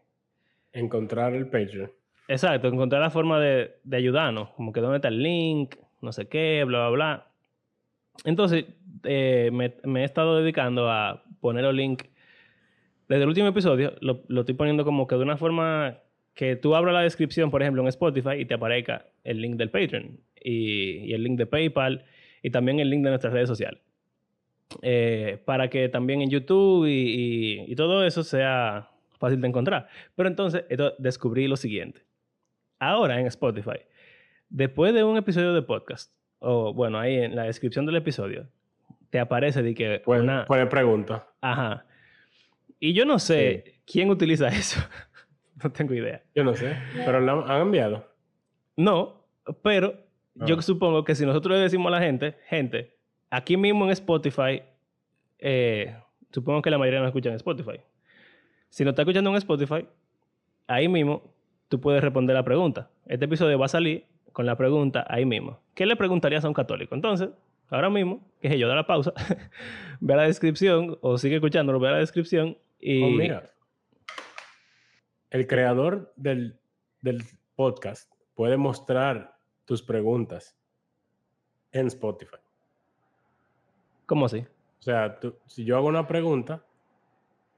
Encontrar 0.72 1.34
el 1.36 1.48
Patreon. 1.48 1.92
Exacto, 2.28 2.68
encontrar 2.68 3.02
la 3.02 3.10
forma 3.10 3.40
de, 3.40 3.76
de 3.84 3.98
ayudarnos, 3.98 4.50
como 4.52 4.72
que 4.72 4.80
dónde 4.82 4.98
está 4.98 5.10
el 5.10 5.22
link, 5.22 5.76
no 6.02 6.12
sé 6.14 6.28
qué, 6.28 6.64
bla, 6.66 6.80
bla, 6.88 6.90
bla. 6.90 7.28
Entonces, 8.26 8.66
eh, 9.04 9.50
me, 9.52 9.74
me 9.84 10.02
he 10.02 10.06
estado 10.06 10.38
dedicando 10.40 10.90
a 10.90 11.24
poner 11.42 11.66
el 11.66 11.76
link. 11.76 12.04
Desde 13.10 13.24
el 13.24 13.30
último 13.30 13.48
episodio, 13.48 13.94
lo, 14.02 14.24
lo 14.28 14.42
estoy 14.42 14.56
poniendo 14.56 14.86
como 14.86 15.08
que 15.08 15.16
de 15.16 15.22
una 15.24 15.38
forma 15.38 16.00
que 16.34 16.56
tú 16.56 16.76
abras 16.76 16.94
la 16.94 17.02
descripción, 17.02 17.52
por 17.52 17.62
ejemplo, 17.62 17.82
en 17.82 17.88
Spotify 17.90 18.36
y 18.40 18.46
te 18.46 18.54
aparezca 18.56 19.06
el 19.24 19.42
link 19.42 19.56
del 19.56 19.70
Patreon 19.70 20.20
y, 20.42 21.14
el 21.14 21.24
link 21.24 21.38
de 21.38 21.46
PayPal 21.46 22.06
y 22.42 22.50
también 22.50 22.80
el 22.80 22.90
link 22.90 23.04
de 23.04 23.10
nuestras 23.10 23.34
redes 23.34 23.50
sociales. 23.50 23.82
Eh, 24.82 25.40
para 25.46 25.70
que 25.70 25.90
también 25.90 26.22
en 26.22 26.30
YouTube 26.32 26.88
y, 26.88 27.66
y- 27.72 27.76
todo 27.76 28.04
eso 28.06 28.24
sea 28.24 28.90
fácil 29.20 29.40
de 29.42 29.48
encontrar. 29.48 29.88
Pero 30.16 30.30
entonces, 30.30 30.66
descubrí 30.98 31.48
lo 31.48 31.58
siguiente. 31.58 32.02
Ahora 32.90 33.20
en 33.20 33.28
Spotify, 33.28 33.80
después 34.50 34.94
de 34.94 35.04
un 35.04 35.18
episodio 35.18 35.54
de 35.54 35.62
podcast, 35.62 36.12
o 36.40 36.74
bueno, 36.74 37.00
ahí 37.00 37.16
en 37.18 37.36
la 37.36 37.44
descripción 37.44 37.86
del 37.86 37.96
episodio, 37.96 38.48
te 39.10 39.20
aparece 39.20 39.62
de 39.62 39.74
que 39.74 40.00
Puede, 40.04 40.22
una... 40.22 40.46
puede 40.46 40.66
pregunta. 40.66 41.28
Ajá. 41.42 41.86
Y 42.80 42.94
yo 42.94 43.06
no 43.06 43.20
sé 43.20 43.76
quién 43.86 44.10
utiliza 44.10 44.48
eso. 44.62 44.82
no 45.64 45.72
tengo 45.72 45.94
idea. 45.94 46.22
Yo 46.36 46.44
no 46.44 46.54
sé, 46.56 46.76
pero 47.06 47.20
la 47.22 47.34
han 47.34 47.62
enviado. 47.62 48.06
No, 48.76 49.24
pero 49.62 49.94
yo 50.36 50.58
Ah. 50.58 50.62
supongo 50.62 51.04
que 51.04 51.16
si 51.16 51.26
nosotros 51.26 51.56
le 51.56 51.64
decimos 51.64 51.88
a 51.88 51.98
la 51.98 52.02
gente, 52.02 52.36
gente, 52.48 52.96
aquí 53.30 53.56
mismo 53.56 53.86
en 53.86 53.92
Spotify, 53.92 54.64
eh, 55.40 55.96
supongo 56.32 56.62
que 56.62 56.70
la 56.72 56.78
mayoría 56.78 57.00
no 57.00 57.06
escuchan 57.08 57.32
en 57.34 57.38
Spotify. 57.38 57.80
Si 58.70 58.84
no 58.84 58.90
está 58.90 59.04
escuchando 59.04 59.30
en 59.30 59.36
Spotify, 59.38 59.86
ahí 60.68 60.88
mismo 60.88 61.33
tú 61.74 61.82
puedes 61.82 62.04
responder 62.04 62.36
la 62.36 62.44
pregunta. 62.44 62.92
Este 63.08 63.26
episodio 63.26 63.58
va 63.58 63.66
a 63.66 63.68
salir 63.68 64.06
con 64.32 64.46
la 64.46 64.56
pregunta 64.56 65.08
ahí 65.10 65.26
mismo. 65.26 65.60
¿Qué 65.74 65.88
le 65.88 65.96
preguntarías 65.96 66.46
a 66.46 66.48
un 66.48 66.54
católico? 66.54 66.94
Entonces, 66.94 67.32
ahora 67.72 67.90
mismo, 67.90 68.22
que 68.40 68.48
sé 68.50 68.60
yo, 68.60 68.68
da 68.68 68.76
la 68.76 68.86
pausa, 68.86 69.12
ve 70.00 70.14
a 70.14 70.18
la 70.18 70.24
descripción 70.28 71.00
o 71.02 71.18
sigue 71.18 71.38
escuchándolo, 71.38 71.80
ve 71.80 71.88
a 71.88 71.94
la 71.94 71.98
descripción 71.98 72.60
y... 72.80 73.02
Oh, 73.02 73.10
mira. 73.10 73.50
El 75.32 75.48
creador 75.48 76.14
del, 76.16 76.60
del 77.02 77.24
podcast 77.56 78.08
puede 78.36 78.56
mostrar 78.56 79.36
tus 79.66 79.82
preguntas 79.82 80.56
en 81.72 81.88
Spotify. 81.88 82.38
¿Cómo 84.06 84.28
así? 84.28 84.46
O 84.80 84.84
sea, 84.84 85.20
tú- 85.20 85.36
si 85.48 85.66
yo 85.66 85.76
hago 85.78 85.88
una 85.88 86.06
pregunta, 86.06 86.64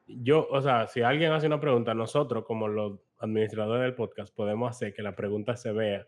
yo, 0.08 0.48
o 0.50 0.62
sea, 0.62 0.88
si 0.88 1.02
alguien 1.02 1.34
hace 1.34 1.48
una 1.48 1.60
pregunta, 1.60 1.94
nosotros 1.94 2.46
como 2.46 2.70
los 2.70 2.98
administradores 3.20 3.84
del 3.84 3.96
podcast 3.96 4.34
podemos 4.36 4.70
hacer 4.70 4.94
que 4.94 5.02
la 5.02 5.16
pregunta 5.16 5.56
se 5.56 5.72
vea 5.72 6.08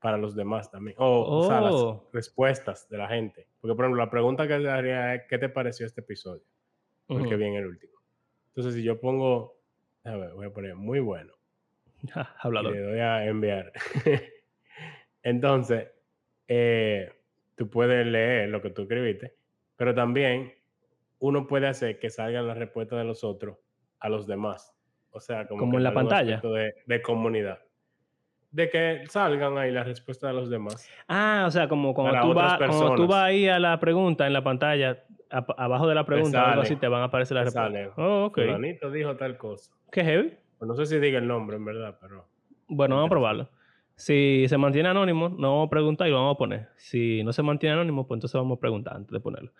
para 0.00 0.16
los 0.18 0.34
demás 0.36 0.70
también. 0.70 0.96
O, 0.98 1.38
o 1.38 1.42
sea, 1.44 1.60
las 1.60 1.74
Oh. 1.74 2.08
respuestas 2.12 2.88
de 2.88 2.98
la 2.98 3.08
gente. 3.08 3.48
Porque, 3.60 3.74
por 3.74 3.84
ejemplo, 3.86 4.04
la 4.04 4.10
pregunta 4.10 4.46
que 4.46 4.58
te 4.58 4.68
haría 4.68 5.14
es, 5.14 5.22
¿qué 5.28 5.38
te 5.38 5.48
pareció 5.48 5.86
este 5.86 6.00
episodio? 6.02 6.42
Porque 7.06 7.28
Ujú. 7.28 7.36
viene 7.38 7.58
el 7.58 7.66
último. 7.66 7.94
Entonces, 8.48 8.74
si 8.74 8.82
yo 8.82 9.00
pongo, 9.00 9.58
a 10.04 10.14
ver, 10.16 10.32
voy 10.34 10.46
a 10.46 10.52
poner 10.52 10.74
muy 10.76 11.00
bueno 11.00 11.32
Ja, 12.12 12.34
y 12.44 12.72
le 12.72 12.80
doy 12.80 12.98
a 13.00 13.24
enviar. 13.26 13.72
Entonces, 15.22 15.88
eh, 16.48 17.10
tú 17.56 17.68
puedes 17.70 18.06
leer 18.06 18.48
lo 18.50 18.60
que 18.62 18.70
tú 18.70 18.82
escribiste, 18.82 19.36
pero 19.76 19.94
también 19.94 20.52
uno 21.18 21.46
puede 21.46 21.66
hacer 21.66 21.98
que 21.98 22.10
salgan 22.10 22.46
las 22.46 22.58
respuestas 22.58 22.98
de 22.98 23.04
los 23.04 23.24
otros 23.24 23.58
a 23.98 24.08
los 24.08 24.26
demás. 24.26 24.75
O 25.16 25.20
sea, 25.20 25.46
como, 25.46 25.76
en 25.78 25.82
la 25.82 25.94
pantalla. 25.94 26.40
De, 26.40 26.74
de 26.84 27.02
comunidad. 27.02 27.58
De 28.50 28.68
que 28.70 29.02
salgan 29.08 29.56
ahí 29.58 29.70
las 29.72 29.86
respuestas 29.86 30.30
de 30.30 30.34
los 30.40 30.50
demás. 30.50 30.88
Ah, 31.08 31.44
o 31.46 31.50
sea, 31.50 31.68
como 31.68 31.94
cuando 31.94 32.20
tú, 32.20 32.34
vas, 32.34 32.58
cuando 32.58 32.94
tú 32.94 33.06
vas 33.06 33.22
ahí 33.24 33.48
a 33.48 33.58
la 33.58 33.78
pregunta 33.80 34.26
en 34.26 34.32
la 34.32 34.42
pantalla, 34.44 35.02
a- 35.30 35.46
abajo 35.56 35.88
de 35.88 35.94
la 35.94 36.04
pregunta, 36.04 36.50
algo 36.50 36.62
así, 36.62 36.76
te 36.76 36.86
van 36.88 37.02
a 37.02 37.04
aparecer 37.06 37.34
las 37.34 37.46
respuestas. 37.46 37.92
Oh, 37.96 38.26
ok. 38.26 38.34
Fulanito 38.40 38.90
dijo 38.90 39.16
tal 39.16 39.36
cosa. 39.36 39.72
Qué 39.90 40.04
heavy. 40.04 40.34
Pues 40.58 40.68
no 40.68 40.76
sé 40.76 40.86
si 40.86 40.98
diga 40.98 41.18
el 41.18 41.26
nombre, 41.26 41.56
en 41.56 41.64
verdad, 41.64 41.98
pero... 42.00 42.26
Bueno, 42.68 42.96
vamos 42.96 43.08
a 43.08 43.10
probarlo. 43.10 43.50
Si 43.94 44.44
se 44.48 44.58
mantiene 44.58 44.88
anónimo, 44.90 45.28
no 45.30 45.52
vamos 45.52 45.66
a 45.68 45.70
preguntar 45.70 46.06
y 46.06 46.10
lo 46.10 46.16
vamos 46.16 46.34
a 46.34 46.38
poner. 46.38 46.68
Si 46.76 47.22
no 47.24 47.32
se 47.32 47.42
mantiene 47.42 47.74
anónimo, 47.74 48.06
pues 48.06 48.16
entonces 48.18 48.38
vamos 48.38 48.56
a 48.58 48.60
preguntar 48.60 48.96
antes 48.96 49.10
de 49.10 49.20
ponerlo. 49.20 49.52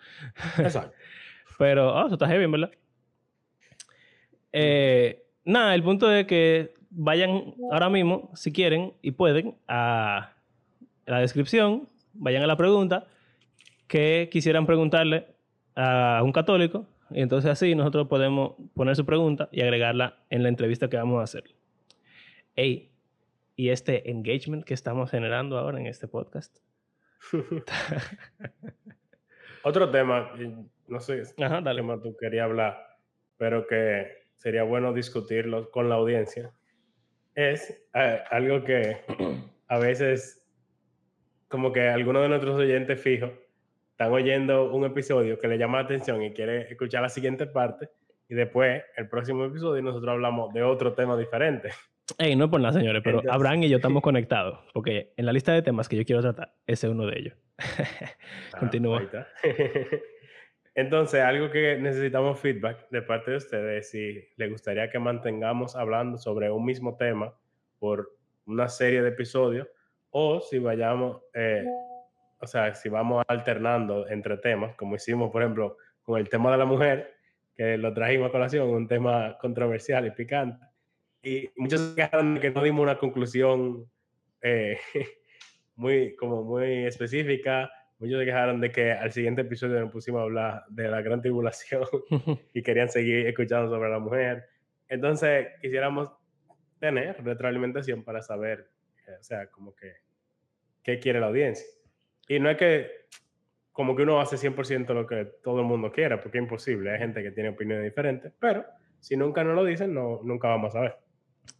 Exacto. 0.59 0.93
Pero, 1.57 1.97
ah, 1.97 2.03
eso 2.05 2.13
está 2.15 2.27
heavy, 2.27 2.43
en 2.45 2.51
verdad. 2.51 2.71
Eh, 4.51 5.23
nada, 5.47 5.73
el 5.73 5.81
punto 5.81 6.11
es 6.11 6.27
que 6.27 6.75
vayan 6.89 7.55
ahora 7.71 7.89
mismo, 7.89 8.29
si 8.35 8.51
quieren 8.51 8.93
y 9.01 9.11
pueden, 9.11 9.55
a 9.67 10.33
la 11.05 11.19
descripción, 11.19 11.87
vayan 12.13 12.43
a 12.43 12.47
la 12.47 12.57
pregunta 12.57 13.07
que 13.87 14.29
quisieran 14.31 14.65
preguntarle 14.65 15.27
a 15.75 16.21
un 16.23 16.31
católico 16.31 16.85
y 17.09 17.21
entonces 17.21 17.49
así 17.49 17.75
nosotros 17.75 18.07
podemos 18.07 18.55
poner 18.73 18.95
su 18.95 19.05
pregunta 19.05 19.47
y 19.51 19.61
agregarla 19.61 20.17
en 20.29 20.43
la 20.43 20.49
entrevista 20.49 20.89
que 20.89 20.97
vamos 20.97 21.21
a 21.21 21.23
hacer. 21.23 21.43
Ey, 22.55 22.91
y 23.55 23.69
este 23.69 24.11
engagement 24.11 24.65
que 24.65 24.73
estamos 24.73 25.09
generando 25.09 25.57
ahora 25.57 25.79
en 25.79 25.87
este 25.87 26.07
podcast. 26.07 26.57
Otro 29.63 29.89
tema, 29.89 30.31
no 30.87 30.99
sé 30.99 31.21
Ajá, 31.37 31.59
qué 31.59 31.63
dale. 31.63 31.81
tema 31.81 32.01
tú 32.01 32.15
querías 32.19 32.45
hablar, 32.45 32.77
pero 33.37 33.65
que 33.65 34.26
sería 34.37 34.63
bueno 34.63 34.93
discutirlo 34.93 35.69
con 35.71 35.89
la 35.89 35.95
audiencia, 35.95 36.51
es 37.35 37.83
eh, 37.93 38.21
algo 38.31 38.63
que 38.63 38.97
a 39.67 39.77
veces, 39.79 40.47
como 41.47 41.71
que 41.71 41.87
algunos 41.87 42.23
de 42.23 42.29
nuestros 42.29 42.55
oyentes 42.59 42.99
fijos 43.01 43.31
están 43.91 44.11
oyendo 44.11 44.71
un 44.73 44.85
episodio 44.85 45.39
que 45.39 45.47
le 45.47 45.57
llama 45.57 45.79
la 45.79 45.85
atención 45.85 46.21
y 46.21 46.31
quiere 46.33 46.69
escuchar 46.71 47.01
la 47.01 47.09
siguiente 47.09 47.47
parte, 47.47 47.89
y 48.29 48.35
después, 48.35 48.83
el 48.97 49.07
próximo 49.07 49.45
episodio, 49.45 49.81
nosotros 49.81 50.11
hablamos 50.11 50.53
de 50.53 50.61
otro 50.61 50.93
tema 50.93 51.17
diferente. 51.17 51.69
Ey, 52.17 52.35
no 52.35 52.45
es 52.45 52.51
por 52.51 52.59
nada, 52.61 52.73
señores, 52.77 53.01
pero 53.03 53.19
Entonces- 53.19 53.33
Abraham 53.35 53.63
y 53.63 53.69
yo 53.69 53.77
estamos 53.77 54.01
conectados, 54.03 54.59
porque 54.73 55.13
en 55.17 55.25
la 55.25 55.33
lista 55.33 55.53
de 55.53 55.61
temas 55.61 55.87
que 55.89 55.95
yo 55.95 56.05
quiero 56.05 56.21
tratar, 56.21 56.53
ese 56.65 56.87
es 56.87 56.93
uno 56.93 57.05
de 57.05 57.19
ellos. 57.19 57.35
Ah, 58.53 58.59
Continúa. 58.59 59.01
Entonces, 60.77 61.21
algo 61.21 61.49
que 61.49 61.75
necesitamos 61.79 62.39
feedback 62.39 62.87
de 62.91 63.01
parte 63.01 63.31
de 63.31 63.37
ustedes, 63.37 63.89
si 63.89 64.23
les 64.35 64.51
gustaría 64.51 64.91
que 64.91 64.99
mantengamos 64.99 65.75
hablando 65.75 66.19
sobre 66.19 66.51
un 66.51 66.63
mismo 66.63 66.95
tema 66.95 67.33
por 67.79 68.15
una 68.45 68.69
serie 68.69 69.01
de 69.01 69.09
episodios, 69.09 69.67
o 70.11 70.39
si 70.39 70.59
vayamos, 70.59 71.23
eh, 71.33 71.65
o 72.39 72.45
sea, 72.45 72.75
si 72.75 72.89
vamos 72.89 73.25
alternando 73.27 74.07
entre 74.07 74.37
temas, 74.37 74.75
como 74.75 74.95
hicimos, 74.95 75.31
por 75.31 75.41
ejemplo, 75.41 75.77
con 76.03 76.19
el 76.19 76.29
tema 76.29 76.51
de 76.51 76.57
la 76.59 76.65
mujer, 76.65 77.11
que 77.55 77.75
lo 77.75 77.91
trajimos 77.91 78.29
a 78.29 78.31
colación, 78.31 78.69
un 78.69 78.87
tema 78.87 79.35
controversial 79.41 80.05
y 80.05 80.11
picante. 80.11 80.63
Y 81.23 81.49
muchos 81.55 81.95
de 81.95 82.39
que 82.39 82.51
no 82.51 82.61
dimos 82.61 82.83
una 82.83 82.99
conclusión 82.99 83.89
eh, 84.43 84.77
muy, 85.75 86.15
como 86.15 86.43
muy 86.43 86.85
específica. 86.85 87.67
Muchos 87.99 88.19
se 88.19 88.25
quejaron 88.25 88.61
de 88.61 88.71
que 88.71 88.91
al 88.91 89.11
siguiente 89.11 89.41
episodio 89.41 89.79
nos 89.79 89.91
pusimos 89.91 90.19
a 90.19 90.23
hablar 90.23 90.63
de 90.69 90.87
la 90.87 91.01
gran 91.01 91.19
tribulación 91.21 91.83
y 92.53 92.61
querían 92.61 92.89
seguir 92.89 93.25
escuchando 93.25 93.69
sobre 93.69 93.89
la 93.89 93.97
mujer. 93.97 94.47
Entonces, 94.87 95.47
quisiéramos 95.61 96.11
tener 96.79 97.23
retroalimentación 97.23 98.03
para 98.03 98.21
saber, 98.21 98.69
eh, 99.07 99.13
o 99.19 99.23
sea, 99.23 99.47
como 99.49 99.73
que, 99.75 99.93
qué 100.83 100.99
quiere 100.99 101.19
la 101.19 101.27
audiencia. 101.27 101.65
Y 102.27 102.39
no 102.39 102.51
es 102.51 102.57
que, 102.57 102.91
como 103.71 103.95
que 103.95 104.03
uno 104.03 104.21
hace 104.21 104.35
100% 104.37 104.93
lo 104.93 105.07
que 105.07 105.25
todo 105.43 105.61
el 105.61 105.65
mundo 105.65 105.91
quiera, 105.91 106.21
porque 106.21 106.37
es 106.37 106.43
imposible. 106.43 106.91
Hay 106.91 106.99
gente 106.99 107.23
que 107.23 107.31
tiene 107.31 107.49
opiniones 107.49 107.83
diferentes, 107.83 108.31
pero 108.39 108.63
si 108.99 109.17
nunca 109.17 109.43
nos 109.43 109.55
lo 109.55 109.65
dicen, 109.65 109.93
no, 109.93 110.21
nunca 110.23 110.49
vamos 110.49 110.75
a 110.75 110.81
ver. 110.81 110.97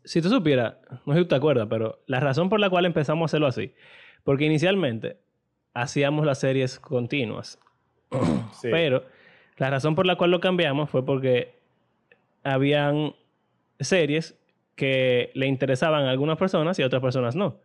si 0.04 0.22
tú 0.22 0.30
supieras, 0.30 0.78
no 1.06 1.14
sé 1.14 1.20
si 1.20 1.26
tú 1.26 1.30
te 1.30 1.36
acuerdas, 1.36 1.68
pero 1.68 2.04
la 2.06 2.20
razón 2.20 2.48
por 2.48 2.60
la 2.60 2.70
cual 2.70 2.86
empezamos 2.86 3.24
a 3.24 3.30
hacerlo 3.32 3.48
así, 3.48 3.74
porque 4.24 4.46
inicialmente 4.46 5.18
hacíamos 5.82 6.26
las 6.26 6.40
series 6.40 6.80
continuas, 6.80 7.60
Sí. 8.54 8.70
pero 8.72 9.04
la 9.58 9.70
razón 9.70 9.96
por 9.96 10.06
la 10.06 10.16
cual 10.16 10.32
lo 10.32 10.40
cambiamos 10.40 10.90
fue 10.90 11.06
porque 11.06 11.56
habían 12.44 13.14
series 13.80 14.38
que 14.76 15.32
le 15.34 15.48
interesaban 15.48 16.06
a 16.06 16.12
algunas 16.12 16.38
personas 16.38 16.78
y 16.80 16.84
a 16.84 16.88
otras 16.88 17.02
personas 17.02 17.36
no. 17.36 17.58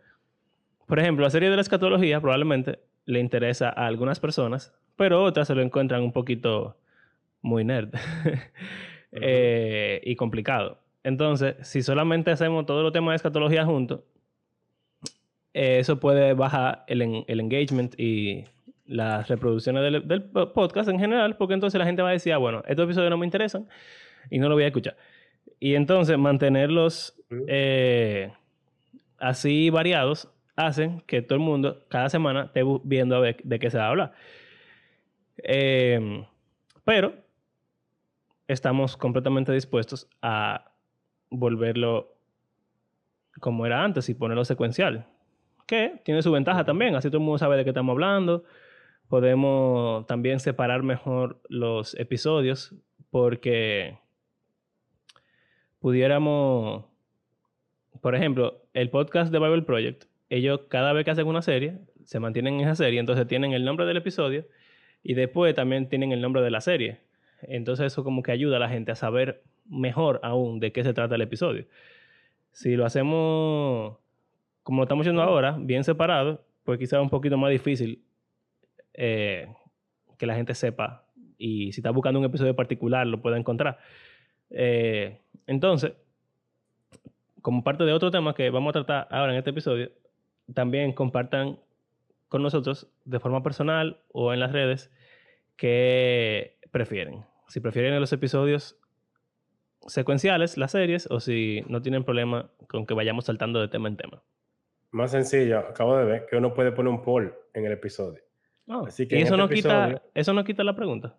Por 0.87 0.99
ejemplo, 0.99 1.25
la 1.25 1.31
serie 1.31 1.50
de 1.50 1.57
la 1.57 1.62
escatología 1.62 2.21
probablemente 2.21 2.81
le 3.07 3.21
interesa 3.21 3.69
a 3.69 3.87
algunas 3.87 4.21
personas, 4.21 4.75
pero 4.97 5.23
otras 5.23 5.49
se 5.49 5.54
lo 5.54 5.62
encuentran 5.62 6.02
un 6.02 6.12
poquito 6.12 6.76
muy 7.40 7.64
nerd 7.64 7.95
eh, 9.12 10.00
y 10.04 10.16
complicado. 10.16 10.78
Entonces, 11.04 11.57
si 11.62 11.83
solamente 11.83 12.31
hacemos 12.31 12.66
todos 12.66 12.83
los 12.83 12.92
temas 12.92 13.12
de 13.12 13.16
escatología 13.16 13.64
juntos, 13.64 14.00
eh, 15.54 15.78
eso 15.80 16.00
puede 16.00 16.35
bajar 16.35 16.85
el, 16.87 17.02
en- 17.02 17.25
el 17.28 17.40
engagement 17.40 17.94
y 17.99 18.44
las 18.87 19.28
reproducciones 19.28 19.82
del, 19.82 20.06
del 20.09 20.23
podcast 20.25 20.88
en 20.88 20.99
general, 20.99 21.37
porque 21.37 21.54
entonces 21.54 21.78
la 21.78 21.87
gente 21.87 22.02
va 22.02 22.11
a 22.11 22.12
decir, 22.12 22.32
ah, 22.32 22.38
bueno, 22.38 22.62
estos 22.66 22.85
episodios 22.85 23.11
no 23.11 23.16
me 23.18 23.26
interesan 23.26 23.68
y 24.30 24.38
no 24.38 24.49
lo 24.49 24.54
voy 24.54 24.64
a 24.64 24.68
escuchar. 24.68 24.97
Y 25.61 25.75
entonces 25.75 26.18
mantenerlos 26.18 27.14
eh, 27.49 28.32
así 29.18 29.71
variados 29.71 30.28
hacen 30.56 31.00
que 31.06 31.23
todo 31.23 31.37
el 31.37 31.44
mundo 31.44 31.85
cada 31.88 32.09
semana 32.09 32.44
esté 32.44 32.62
viendo 32.85 33.16
a 33.16 33.21
ver 33.21 33.38
de 33.44 33.59
qué 33.59 33.71
se 33.71 33.78
va 33.78 33.87
a 33.87 33.88
hablar. 33.88 34.12
Em, 35.38 36.25
pero 36.85 37.14
estamos 38.49 38.97
completamente 38.97 39.52
dispuestos 39.52 40.09
a 40.21 40.73
volverlo 41.30 42.14
como 43.40 43.64
era 43.64 43.82
antes 43.82 44.09
y 44.09 44.14
ponerlo 44.14 44.44
secuencial. 44.44 45.06
Que 45.66 46.00
tiene 46.04 46.23
su 46.23 46.33
ventaja 46.33 46.64
también, 46.64 46.95
así 46.95 47.09
todo 47.09 47.19
el 47.19 47.25
mundo 47.25 47.38
sabe 47.38 47.57
de 47.57 47.64
qué 47.64 47.71
estamos 47.71 47.92
hablando. 47.92 48.45
Podemos 49.09 50.07
también 50.07 50.40
separar 50.40 50.83
mejor 50.83 51.40
los 51.49 51.95
episodios 51.99 52.75
porque 53.11 53.99
pudiéramos, 55.81 56.85
por 58.00 58.14
ejemplo, 58.14 58.62
el 58.73 58.88
podcast 58.88 59.31
de 59.33 59.38
Bible 59.38 59.62
Project, 59.62 60.04
ellos 60.31 60.62
cada 60.69 60.92
vez 60.92 61.04
que 61.04 61.11
hacen 61.11 61.26
una 61.26 61.42
serie, 61.42 61.78
se 62.04 62.21
mantienen 62.21 62.54
en 62.54 62.61
esa 62.61 62.75
serie, 62.75 63.00
entonces 63.00 63.26
tienen 63.26 63.52
el 63.52 63.64
nombre 63.64 63.85
del 63.85 63.99
episodio 63.99 64.47
y 65.02 65.14
después 65.14 65.54
también 65.54 65.88
tienen 65.88 66.12
el 66.12 66.21
nombre 66.21 66.40
de 66.40 66.50
la 66.50 66.61
serie. 66.61 67.00
Entonces 67.42 67.87
eso 67.92 68.04
como 68.04 68.23
que 68.23 68.33
ayuda 68.33 68.57
a 68.57 68.61
la 68.61 68.69
gente 68.69 68.92
a 68.92 68.95
saber 68.95 69.42
mejor 69.69 70.21
aún 70.23 70.61
de 70.61 70.73
qué 70.73 70.85
se 70.85 70.95
trata 70.95 71.16
el 71.16 71.23
episodio. 71.23 71.66
Si 72.52 72.76
lo 72.76 72.87
hacemos 72.87 73.99
como 74.62 74.78
lo 74.78 74.85
estamos 74.85 75.04
haciendo 75.04 75.23
ahora, 75.23 75.57
bien 75.59 75.85
separado, 75.85 76.45
pues 76.64 76.78
quizá 76.78 76.97
es 76.97 77.02
un 77.02 77.11
poquito 77.11 77.37
más 77.37 77.50
difícil 77.50 78.04
eh, 78.95 79.49
que 80.19 80.26
la 80.26 80.35
gente 80.35 80.54
sepa 80.54 81.04
y 81.38 81.73
si 81.73 81.81
está 81.81 81.90
buscando 81.90 82.21
un 82.21 82.25
episodio 82.25 82.54
particular 82.54 83.07
lo 83.07 83.21
pueda 83.21 83.37
encontrar. 83.37 83.78
Eh, 84.50 85.19
entonces, 85.47 85.92
como 87.40 87.64
parte 87.64 87.85
de 87.85 87.92
otro 87.92 88.11
tema 88.11 88.35
que 88.35 88.50
vamos 88.50 88.71
a 88.71 88.85
tratar 88.85 89.09
ahora 89.11 89.33
en 89.33 89.38
este 89.38 89.50
episodio, 89.50 89.90
también 90.54 90.92
compartan 90.92 91.59
con 92.28 92.42
nosotros 92.42 92.88
de 93.04 93.19
forma 93.19 93.42
personal 93.42 93.99
o 94.12 94.33
en 94.33 94.40
las 94.40 94.52
redes 94.52 94.90
qué 95.57 96.57
prefieren. 96.71 97.25
Si 97.49 97.61
prefieren 97.61 97.99
los 98.00 98.12
episodios 98.12 98.76
secuenciales, 99.87 100.57
las 100.57 100.71
series, 100.71 101.09
o 101.11 101.21
si 101.21 101.62
no 101.69 101.83
tienen 101.83 102.04
problema 102.04 102.50
con 102.69 102.87
que 102.87 102.95
vayamos 102.95 103.26
saltando 103.26 103.61
de 103.61 103.69
tema 103.69 103.88
en 103.88 103.97
tema. 103.97 104.23
Más 104.92 105.11
sencillo, 105.11 105.58
acabo 105.58 105.96
de 105.96 106.04
ver 106.04 106.26
que 106.26 106.37
uno 106.37 106.52
puede 106.52 106.70
poner 106.70 106.92
un 106.92 107.02
poll 107.02 107.34
en 107.54 107.64
el 107.64 107.72
episodio. 107.72 108.22
Ah, 108.68 108.84
Así 108.87 109.08
que 109.08 109.18
¿Y 109.18 109.22
eso, 109.22 109.34
este 109.34 109.42
no 109.42 109.49
quita, 109.49 110.02
eso 110.14 110.32
no 110.32 110.44
quita 110.44 110.62
la 110.62 110.76
pregunta? 110.76 111.16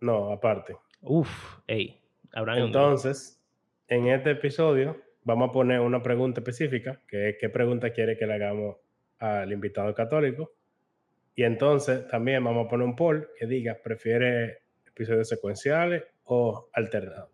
No, 0.00 0.32
aparte. 0.32 0.76
Uf, 1.00 1.58
ey. 1.66 2.00
Entonces, 2.34 3.42
en 3.88 4.06
este 4.06 4.30
episodio 4.30 4.96
vamos 5.24 5.50
a 5.50 5.52
poner 5.52 5.80
una 5.80 6.02
pregunta 6.02 6.40
específica, 6.40 7.00
que 7.06 7.30
es 7.30 7.36
qué 7.40 7.48
pregunta 7.48 7.90
quiere 7.90 8.16
que 8.16 8.26
le 8.26 8.34
hagamos 8.34 8.76
al 9.18 9.52
invitado 9.52 9.92
católico. 9.94 10.52
Y 11.34 11.44
entonces 11.44 12.06
también 12.08 12.42
vamos 12.44 12.66
a 12.66 12.68
poner 12.68 12.86
un 12.86 12.96
poll 12.96 13.28
que 13.36 13.46
diga, 13.46 13.78
¿prefiere 13.82 14.62
episodios 14.86 15.28
secuenciales 15.28 16.04
o 16.24 16.68
alternados? 16.72 17.30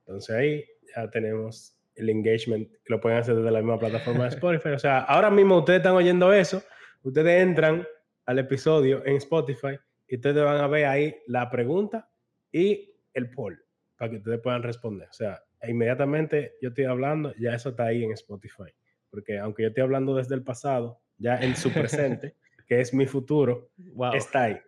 Entonces 0.00 0.36
ahí 0.36 0.64
ya 0.94 1.08
tenemos 1.10 1.76
el 2.00 2.10
engagement, 2.10 2.68
que 2.68 2.92
lo 2.92 3.00
pueden 3.00 3.18
hacer 3.18 3.36
desde 3.36 3.50
la 3.50 3.60
misma 3.60 3.78
plataforma 3.78 4.24
de 4.24 4.30
Spotify. 4.30 4.70
O 4.70 4.78
sea, 4.78 5.00
ahora 5.00 5.30
mismo 5.30 5.58
ustedes 5.58 5.78
están 5.78 5.94
oyendo 5.94 6.32
eso, 6.32 6.62
ustedes 7.02 7.42
entran 7.42 7.86
al 8.26 8.38
episodio 8.38 9.04
en 9.06 9.16
Spotify 9.16 9.78
y 10.08 10.16
ustedes 10.16 10.42
van 10.42 10.58
a 10.58 10.66
ver 10.66 10.86
ahí 10.86 11.16
la 11.26 11.50
pregunta 11.50 12.08
y 12.50 12.94
el 13.14 13.30
poll 13.30 13.62
para 13.96 14.10
que 14.10 14.16
ustedes 14.16 14.40
puedan 14.40 14.62
responder. 14.62 15.08
O 15.08 15.12
sea, 15.12 15.42
inmediatamente 15.62 16.54
yo 16.60 16.70
estoy 16.70 16.84
hablando, 16.84 17.34
ya 17.38 17.54
eso 17.54 17.70
está 17.70 17.84
ahí 17.84 18.02
en 18.02 18.12
Spotify. 18.12 18.72
Porque 19.10 19.38
aunque 19.38 19.62
yo 19.62 19.68
estoy 19.68 19.82
hablando 19.82 20.14
desde 20.14 20.34
el 20.34 20.42
pasado, 20.42 21.00
ya 21.18 21.36
en 21.36 21.54
su 21.54 21.70
presente, 21.72 22.36
que 22.66 22.80
es 22.80 22.94
mi 22.94 23.06
futuro, 23.06 23.70
está 24.14 24.44
ahí. 24.44 24.60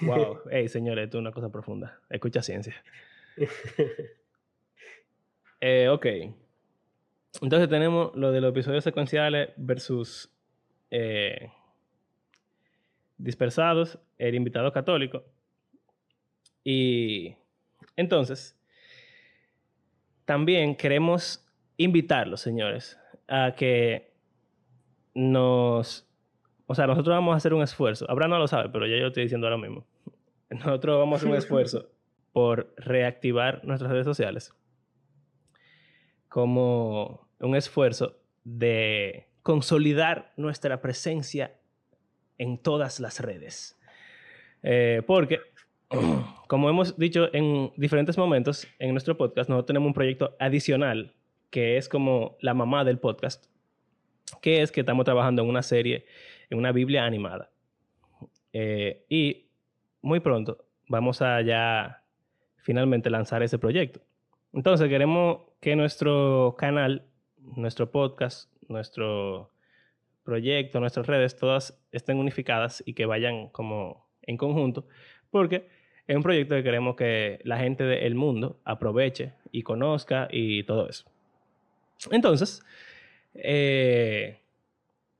Wow. 0.00 0.40
Hey, 0.50 0.68
señores, 0.68 1.04
esto 1.04 1.18
es 1.18 1.20
una 1.20 1.32
cosa 1.32 1.50
profunda. 1.50 2.00
Escucha 2.10 2.42
ciencia. 2.42 2.74
Eh, 5.66 5.88
ok. 5.88 6.06
Entonces 7.42 7.68
tenemos 7.68 8.14
lo 8.14 8.32
de 8.32 8.40
los 8.40 8.50
episodios 8.50 8.84
secuenciales 8.84 9.50
versus 9.56 10.30
eh, 10.90 11.50
dispersados, 13.18 13.98
el 14.18 14.34
invitado 14.34 14.72
católico. 14.72 15.24
Y 16.62 17.34
entonces, 17.96 18.58
también 20.24 20.76
queremos 20.76 21.46
invitarlos, 21.76 22.40
señores, 22.40 22.98
a 23.28 23.54
que 23.56 24.14
nos... 25.14 26.08
O 26.66 26.74
sea, 26.74 26.86
nosotros 26.86 27.14
vamos 27.14 27.34
a 27.34 27.36
hacer 27.36 27.52
un 27.52 27.62
esfuerzo. 27.62 28.06
Abraham 28.08 28.30
no 28.30 28.38
lo 28.38 28.48
sabe, 28.48 28.70
pero 28.70 28.86
ya 28.86 28.96
yo 28.96 29.02
lo 29.02 29.08
estoy 29.08 29.24
diciendo 29.24 29.46
ahora 29.46 29.58
mismo. 29.58 29.84
Nosotros 30.50 30.98
vamos 30.98 31.14
a 31.14 31.16
hacer 31.18 31.28
un 31.28 31.36
esfuerzo 31.36 31.90
por 32.32 32.72
reactivar 32.78 33.64
nuestras 33.64 33.90
redes 33.90 34.06
sociales 34.06 34.54
como 36.34 37.23
un 37.40 37.56
esfuerzo 37.56 38.16
de 38.44 39.26
consolidar 39.42 40.32
nuestra 40.36 40.80
presencia 40.80 41.54
en 42.38 42.58
todas 42.58 43.00
las 43.00 43.20
redes. 43.20 43.78
Eh, 44.62 45.02
porque 45.06 45.40
como 46.48 46.70
hemos 46.70 46.98
dicho 46.98 47.28
en 47.34 47.72
diferentes 47.76 48.16
momentos 48.16 48.66
en 48.78 48.92
nuestro 48.92 49.16
podcast, 49.16 49.48
nosotros 49.48 49.66
tenemos 49.66 49.86
un 49.88 49.94
proyecto 49.94 50.36
adicional 50.38 51.14
que 51.50 51.76
es 51.76 51.88
como 51.88 52.36
la 52.40 52.54
mamá 52.54 52.84
del 52.84 52.98
podcast, 52.98 53.46
que 54.40 54.62
es 54.62 54.72
que 54.72 54.80
estamos 54.80 55.04
trabajando 55.04 55.42
en 55.42 55.48
una 55.48 55.62
serie, 55.62 56.06
en 56.50 56.58
una 56.58 56.72
Biblia 56.72 57.04
animada. 57.04 57.50
Eh, 58.52 59.04
y 59.08 59.46
muy 60.02 60.20
pronto 60.20 60.64
vamos 60.88 61.22
a 61.22 61.40
ya 61.42 62.02
finalmente 62.56 63.10
lanzar 63.10 63.42
ese 63.42 63.58
proyecto. 63.58 64.00
Entonces 64.52 64.88
queremos 64.88 65.42
que 65.60 65.76
nuestro 65.76 66.54
canal, 66.58 67.06
nuestro 67.56 67.90
podcast, 67.90 68.50
nuestro 68.68 69.50
proyecto, 70.24 70.80
nuestras 70.80 71.06
redes, 71.06 71.36
todas 71.36 71.78
estén 71.92 72.18
unificadas 72.18 72.82
y 72.86 72.94
que 72.94 73.06
vayan 73.06 73.48
como 73.48 74.06
en 74.22 74.36
conjunto, 74.36 74.86
porque 75.30 75.68
es 76.06 76.16
un 76.16 76.22
proyecto 76.22 76.54
que 76.54 76.62
queremos 76.62 76.96
que 76.96 77.40
la 77.44 77.58
gente 77.58 77.84
del 77.84 78.14
mundo 78.14 78.58
aproveche 78.64 79.32
y 79.52 79.62
conozca 79.62 80.28
y 80.30 80.64
todo 80.64 80.88
eso. 80.88 81.04
Entonces, 82.10 82.62
eh, 83.34 84.40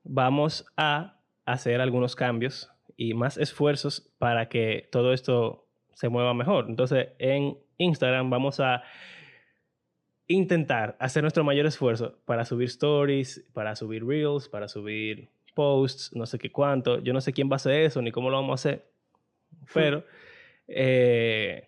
vamos 0.03 0.65
a 0.77 1.17
hacer 1.45 1.81
algunos 1.81 2.15
cambios 2.15 2.71
y 2.97 3.13
más 3.13 3.37
esfuerzos 3.37 4.09
para 4.17 4.47
que 4.47 4.87
todo 4.91 5.13
esto 5.13 5.65
se 5.93 6.09
mueva 6.09 6.33
mejor. 6.33 6.65
Entonces, 6.69 7.09
en 7.19 7.57
Instagram 7.77 8.29
vamos 8.29 8.59
a 8.59 8.83
intentar 10.27 10.95
hacer 10.99 11.23
nuestro 11.23 11.43
mayor 11.43 11.65
esfuerzo 11.65 12.17
para 12.25 12.45
subir 12.45 12.67
stories, 12.67 13.45
para 13.53 13.75
subir 13.75 14.05
reels, 14.05 14.49
para 14.49 14.67
subir 14.67 15.29
posts, 15.53 16.11
no 16.15 16.25
sé 16.25 16.37
qué 16.37 16.51
cuánto. 16.51 16.99
Yo 16.99 17.13
no 17.13 17.21
sé 17.21 17.33
quién 17.33 17.49
va 17.49 17.53
a 17.53 17.57
hacer 17.57 17.81
eso 17.81 18.01
ni 18.01 18.11
cómo 18.11 18.29
lo 18.29 18.37
vamos 18.37 18.51
a 18.51 18.55
hacer, 18.55 18.85
pero 19.73 20.03
eh, 20.67 21.67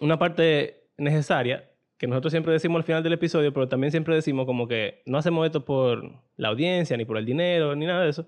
una 0.00 0.18
parte 0.18 0.84
necesaria 0.96 1.68
que 1.98 2.06
nosotros 2.06 2.30
siempre 2.30 2.52
decimos 2.52 2.76
al 2.78 2.84
final 2.84 3.02
del 3.02 3.14
episodio, 3.14 3.52
pero 3.52 3.68
también 3.68 3.90
siempre 3.90 4.14
decimos 4.14 4.44
como 4.46 4.68
que 4.68 5.02
no 5.06 5.18
hacemos 5.18 5.46
esto 5.46 5.64
por 5.64 6.12
la 6.36 6.48
audiencia, 6.48 6.96
ni 6.96 7.04
por 7.04 7.16
el 7.16 7.24
dinero, 7.24 7.74
ni 7.74 7.86
nada 7.86 8.04
de 8.04 8.10
eso, 8.10 8.26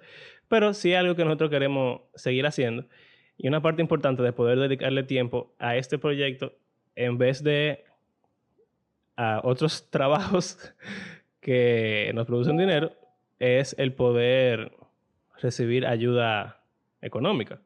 pero 0.49 0.73
sí 0.73 0.95
algo 0.95 1.15
que 1.15 1.25
nosotros 1.25 1.51
queremos 1.51 2.01
seguir 2.15 2.47
haciendo. 2.47 2.87
Y 3.37 3.47
una 3.47 3.63
parte 3.63 3.83
importante 3.83 4.23
de 4.23 4.33
poder 4.33 4.59
dedicarle 4.59 5.03
tiempo 5.03 5.55
a 5.59 5.77
este 5.77 5.99
proyecto 5.99 6.55
en 6.97 7.19
vez 7.19 7.45
de 7.45 7.85
a 9.19 9.41
otros 9.43 9.85
trabajos 9.91 10.73
que 11.41 12.13
nos 12.15 12.27
producen 12.27 12.57
dinero 12.57 12.93
es 13.39 13.75
el 13.79 13.93
poder 13.93 14.73
recibir 15.43 15.87
ayuda 15.87 16.63
económica. 17.03 17.61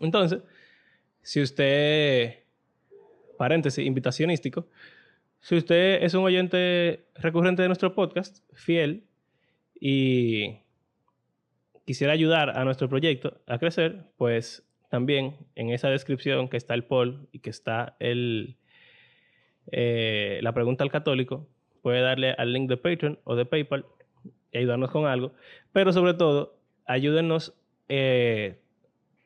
Entonces, 0.00 0.40
si 1.22 1.42
usted, 1.42 2.40
paréntesis, 3.36 3.84
invitacionístico, 3.84 4.68
si 5.40 5.56
usted 5.56 6.02
es 6.02 6.14
un 6.14 6.24
oyente 6.24 7.06
recurrente 7.14 7.62
de 7.62 7.68
nuestro 7.68 7.94
podcast, 7.94 8.40
fiel, 8.52 9.04
y 9.80 10.58
quisiera 11.86 12.12
ayudar 12.12 12.50
a 12.50 12.64
nuestro 12.64 12.88
proyecto 12.88 13.40
a 13.46 13.58
crecer, 13.58 14.04
pues 14.18 14.62
también 14.90 15.36
en 15.54 15.70
esa 15.70 15.88
descripción 15.88 16.48
que 16.48 16.58
está 16.58 16.74
el 16.74 16.84
poll 16.84 17.28
y 17.32 17.38
que 17.38 17.50
está 17.50 17.96
el, 17.98 18.56
eh, 19.72 20.40
la 20.42 20.52
pregunta 20.52 20.84
al 20.84 20.90
católico, 20.90 21.46
puede 21.82 22.00
darle 22.00 22.34
al 22.36 22.52
link 22.52 22.68
de 22.68 22.76
Patreon 22.76 23.18
o 23.24 23.36
de 23.36 23.44
PayPal 23.46 23.86
y 24.52 24.58
ayudarnos 24.58 24.90
con 24.90 25.06
algo. 25.06 25.32
Pero 25.72 25.92
sobre 25.92 26.14
todo, 26.14 26.54
ayúdenos 26.86 27.54
eh, 27.88 28.58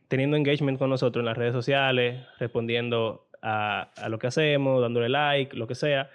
teniendo 0.09 0.37
engagement 0.37 0.79
con 0.79 0.91
nosotros 0.91 1.23
en 1.23 1.27
las 1.27 1.37
redes 1.37 1.53
sociales, 1.53 2.25
respondiendo 2.39 3.27
a, 3.43 3.91
a 3.97 4.09
lo 4.09 4.19
que 4.19 4.29
hacemos, 4.29 4.81
dándole 4.81 5.09
like, 5.09 5.57
lo 5.57 5.67
que 5.67 5.75
sea, 5.75 6.11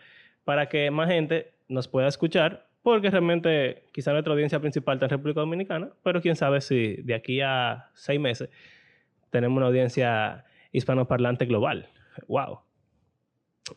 para 0.45 0.69
que 0.69 0.89
más 0.91 1.09
gente 1.09 1.51
nos 1.67 1.87
pueda 1.87 2.07
escuchar, 2.07 2.67
porque 2.81 3.09
realmente 3.09 3.83
quizá 3.91 4.11
nuestra 4.11 4.33
audiencia 4.33 4.59
principal 4.59 4.95
está 4.95 5.05
en 5.05 5.11
República 5.11 5.41
Dominicana, 5.41 5.89
pero 6.03 6.21
quién 6.21 6.35
sabe 6.35 6.61
si 6.61 6.95
de 7.03 7.13
aquí 7.13 7.41
a 7.41 7.89
seis 7.93 8.19
meses 8.19 8.49
tenemos 9.29 9.57
una 9.57 9.67
audiencia 9.67 10.45
hispanoparlante 10.71 11.45
global. 11.45 11.87
¡Wow! 12.27 12.61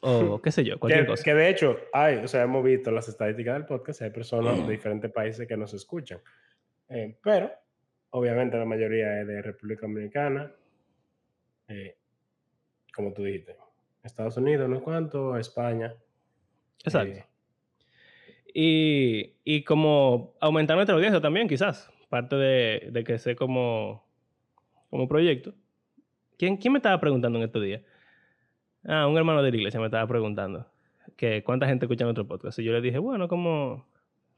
O 0.01 0.41
qué 0.41 0.51
sé 0.51 0.65
yo, 0.65 0.79
cualquier 0.79 1.05
que, 1.05 1.11
cosa. 1.11 1.25
que 1.25 1.35
de 1.35 1.49
hecho, 1.49 1.77
hay, 1.93 2.17
o 2.17 2.29
sea, 2.29 2.43
hemos 2.43 2.65
visto 2.65 2.91
las 2.91 3.09
estadísticas 3.09 3.55
del 3.55 3.67
podcast, 3.67 4.03
hay 4.03 4.11
personas 4.11 4.67
de 4.67 4.73
diferentes 4.73 5.11
países 5.13 5.47
que 5.47 5.57
nos 5.57 5.75
escuchan. 5.75 6.21
Eh, 6.89 7.17
pero, 7.23 7.51
obviamente, 8.11 8.57
la 8.57 8.65
mayoría 8.65 9.21
es 9.21 9.27
de 9.27 9.43
República 9.43 9.83
Dominicana, 9.83 10.53
eh, 11.69 11.97
como 12.95 13.13
tú 13.13 13.25
dijiste, 13.25 13.57
Estados 14.03 14.37
Unidos, 14.37 14.69
no 14.69 14.83
cuánto, 14.83 15.37
España. 15.37 15.95
Exacto. 16.85 17.15
eh, 17.19 17.27
Y, 18.55 19.37
y 19.45 19.65
como 19.65 20.35
aumentar 20.41 20.77
nuestra 20.77 20.95
audiencia 20.95 21.21
también, 21.21 21.49
quizás. 21.49 21.91
Parte 22.09 22.37
de, 22.37 22.89
de 22.91 23.05
que 23.05 23.19
sea 23.19 23.35
como, 23.35 24.05
como 24.91 25.09
proyecto. 25.09 25.55
¿Quién, 26.37 26.59
¿Quién 26.59 26.73
me 26.73 26.79
estaba 26.79 27.01
preguntando 27.01 27.39
en 27.39 27.45
estos 27.45 27.63
días? 27.63 27.81
Ah, 28.87 29.07
un 29.07 29.17
hermano 29.17 29.43
de 29.43 29.51
la 29.51 29.57
iglesia 29.57 29.79
me 29.81 29.87
estaba 29.87 30.07
preguntando 30.07 30.67
que 31.17 31.43
cuánta 31.43 31.67
gente 31.67 31.87
escucha 31.87 32.05
nuestro 32.05 32.27
podcast. 32.27 32.59
Y 32.59 32.65
yo 32.65 32.73
le 32.73 32.81
dije, 32.81 32.99
bueno, 32.99 33.29
como 33.29 33.87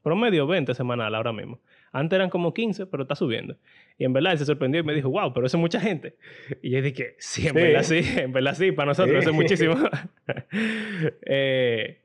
promedio 0.03 0.45
20 0.45 0.73
semanal 0.75 1.15
ahora 1.15 1.33
mismo. 1.33 1.59
Antes 1.91 2.15
eran 2.17 2.29
como 2.29 2.53
15, 2.53 2.85
pero 2.85 3.03
está 3.03 3.15
subiendo. 3.15 3.55
Y 3.97 4.03
en 4.05 4.13
verdad 4.13 4.33
él 4.33 4.37
se 4.37 4.45
sorprendió 4.45 4.81
y 4.81 4.83
me 4.83 4.93
dijo, 4.93 5.09
wow, 5.09 5.33
pero 5.33 5.47
eso 5.47 5.57
es 5.57 5.61
mucha 5.61 5.79
gente. 5.79 6.15
Y 6.61 6.69
yo 6.71 6.81
dije, 6.81 7.15
sí, 7.17 7.47
en 7.47 7.53
Sí. 7.53 7.61
verdad 7.61 7.83
sí, 7.83 8.01
en 8.17 8.31
verdad 8.33 8.53
sí, 8.53 8.71
para 8.71 8.87
nosotros 8.87 9.13
Sí. 9.15 9.19
eso 9.21 9.29
es 9.31 9.35
muchísimo. 9.35 9.75
Eh, 11.25 12.01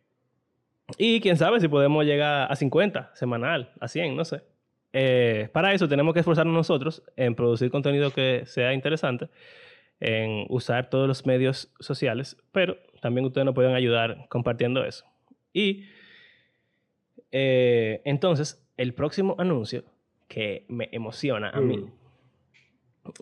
y 0.98 1.20
quién 1.20 1.36
sabe 1.36 1.60
si 1.60 1.68
podemos 1.68 2.04
llegar 2.04 2.50
a 2.50 2.56
50 2.56 3.10
semanal, 3.14 3.70
a 3.80 3.86
100, 3.88 4.16
no 4.16 4.24
sé. 4.24 4.42
Eh, 4.92 5.48
para 5.52 5.72
eso 5.72 5.86
tenemos 5.88 6.14
que 6.14 6.20
esforzarnos 6.20 6.54
nosotros 6.54 7.02
en 7.16 7.34
producir 7.34 7.70
contenido 7.70 8.12
que 8.12 8.42
sea 8.46 8.72
interesante, 8.72 9.28
en 10.00 10.46
usar 10.48 10.88
todos 10.90 11.06
los 11.06 11.26
medios 11.26 11.72
sociales, 11.78 12.36
pero 12.52 12.76
también 13.02 13.26
ustedes 13.26 13.44
nos 13.44 13.54
pueden 13.54 13.74
ayudar 13.74 14.26
compartiendo 14.28 14.84
eso. 14.84 15.04
Y 15.52 15.84
eh, 17.32 18.00
entonces, 18.04 18.64
el 18.76 18.94
próximo 18.94 19.34
anuncio 19.38 19.84
que 20.28 20.64
me 20.68 20.88
emociona 20.92 21.50
a 21.50 21.60
mí 21.60 21.76
Mm. 21.78 21.90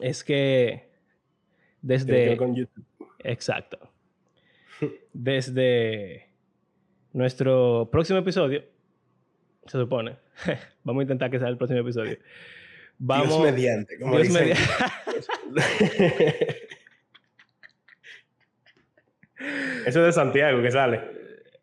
es 0.03 0.23
que 0.25 0.89
desde... 1.83 2.37
con 2.37 2.55
YouTube. 2.55 2.85
Exacto. 3.25 3.79
Desde 5.13 6.29
nuestro 7.13 7.89
próximo 7.91 8.19
episodio, 8.21 8.63
se 9.67 9.79
supone, 9.79 10.17
vamos 10.85 11.01
a 11.01 11.05
intentar 11.05 11.31
que 11.31 11.39
sea 11.39 11.49
el 11.49 11.57
próximo 11.57 11.81
episodio. 11.81 12.19
Vamos, 12.99 13.29
Dios 13.29 13.41
mediante, 13.43 13.99
como 13.99 14.17
Dios 14.19 14.29
dicen. 14.29 14.49
media- 14.49 14.57
Eso 19.89 20.01
es 20.01 20.07
de 20.07 20.13
Santiago 20.13 20.61
que 20.61 20.71
sale. 20.71 21.01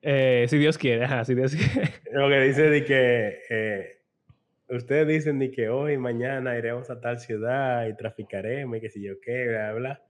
Eh, 0.02 0.48
si 0.50 0.58
Dios 0.58 0.80
quiere, 0.80 1.06
ajá, 1.06 1.24
si 1.26 1.36
Dios 1.36 1.56
quiere. 1.74 1.92
Lo 2.12 2.28
que 2.28 2.40
dice 2.42 2.70
de 2.72 2.84
que 2.84 3.40
eh, 3.52 4.00
ustedes 4.70 5.08
dicen 5.08 5.38
de 5.38 5.52
que 5.52 5.70
hoy, 5.70 6.00
mañana 6.00 6.58
iremos 6.58 6.90
a 6.90 7.00
tal 7.00 7.20
ciudad 7.20 7.88
y 7.88 7.96
traficaremos 7.96 8.78
y 8.78 8.82
que 8.82 8.90
si 8.90 9.04
yo 9.04 9.22
qué, 9.22 9.48
bla, 9.48 9.74
bla. 9.74 10.04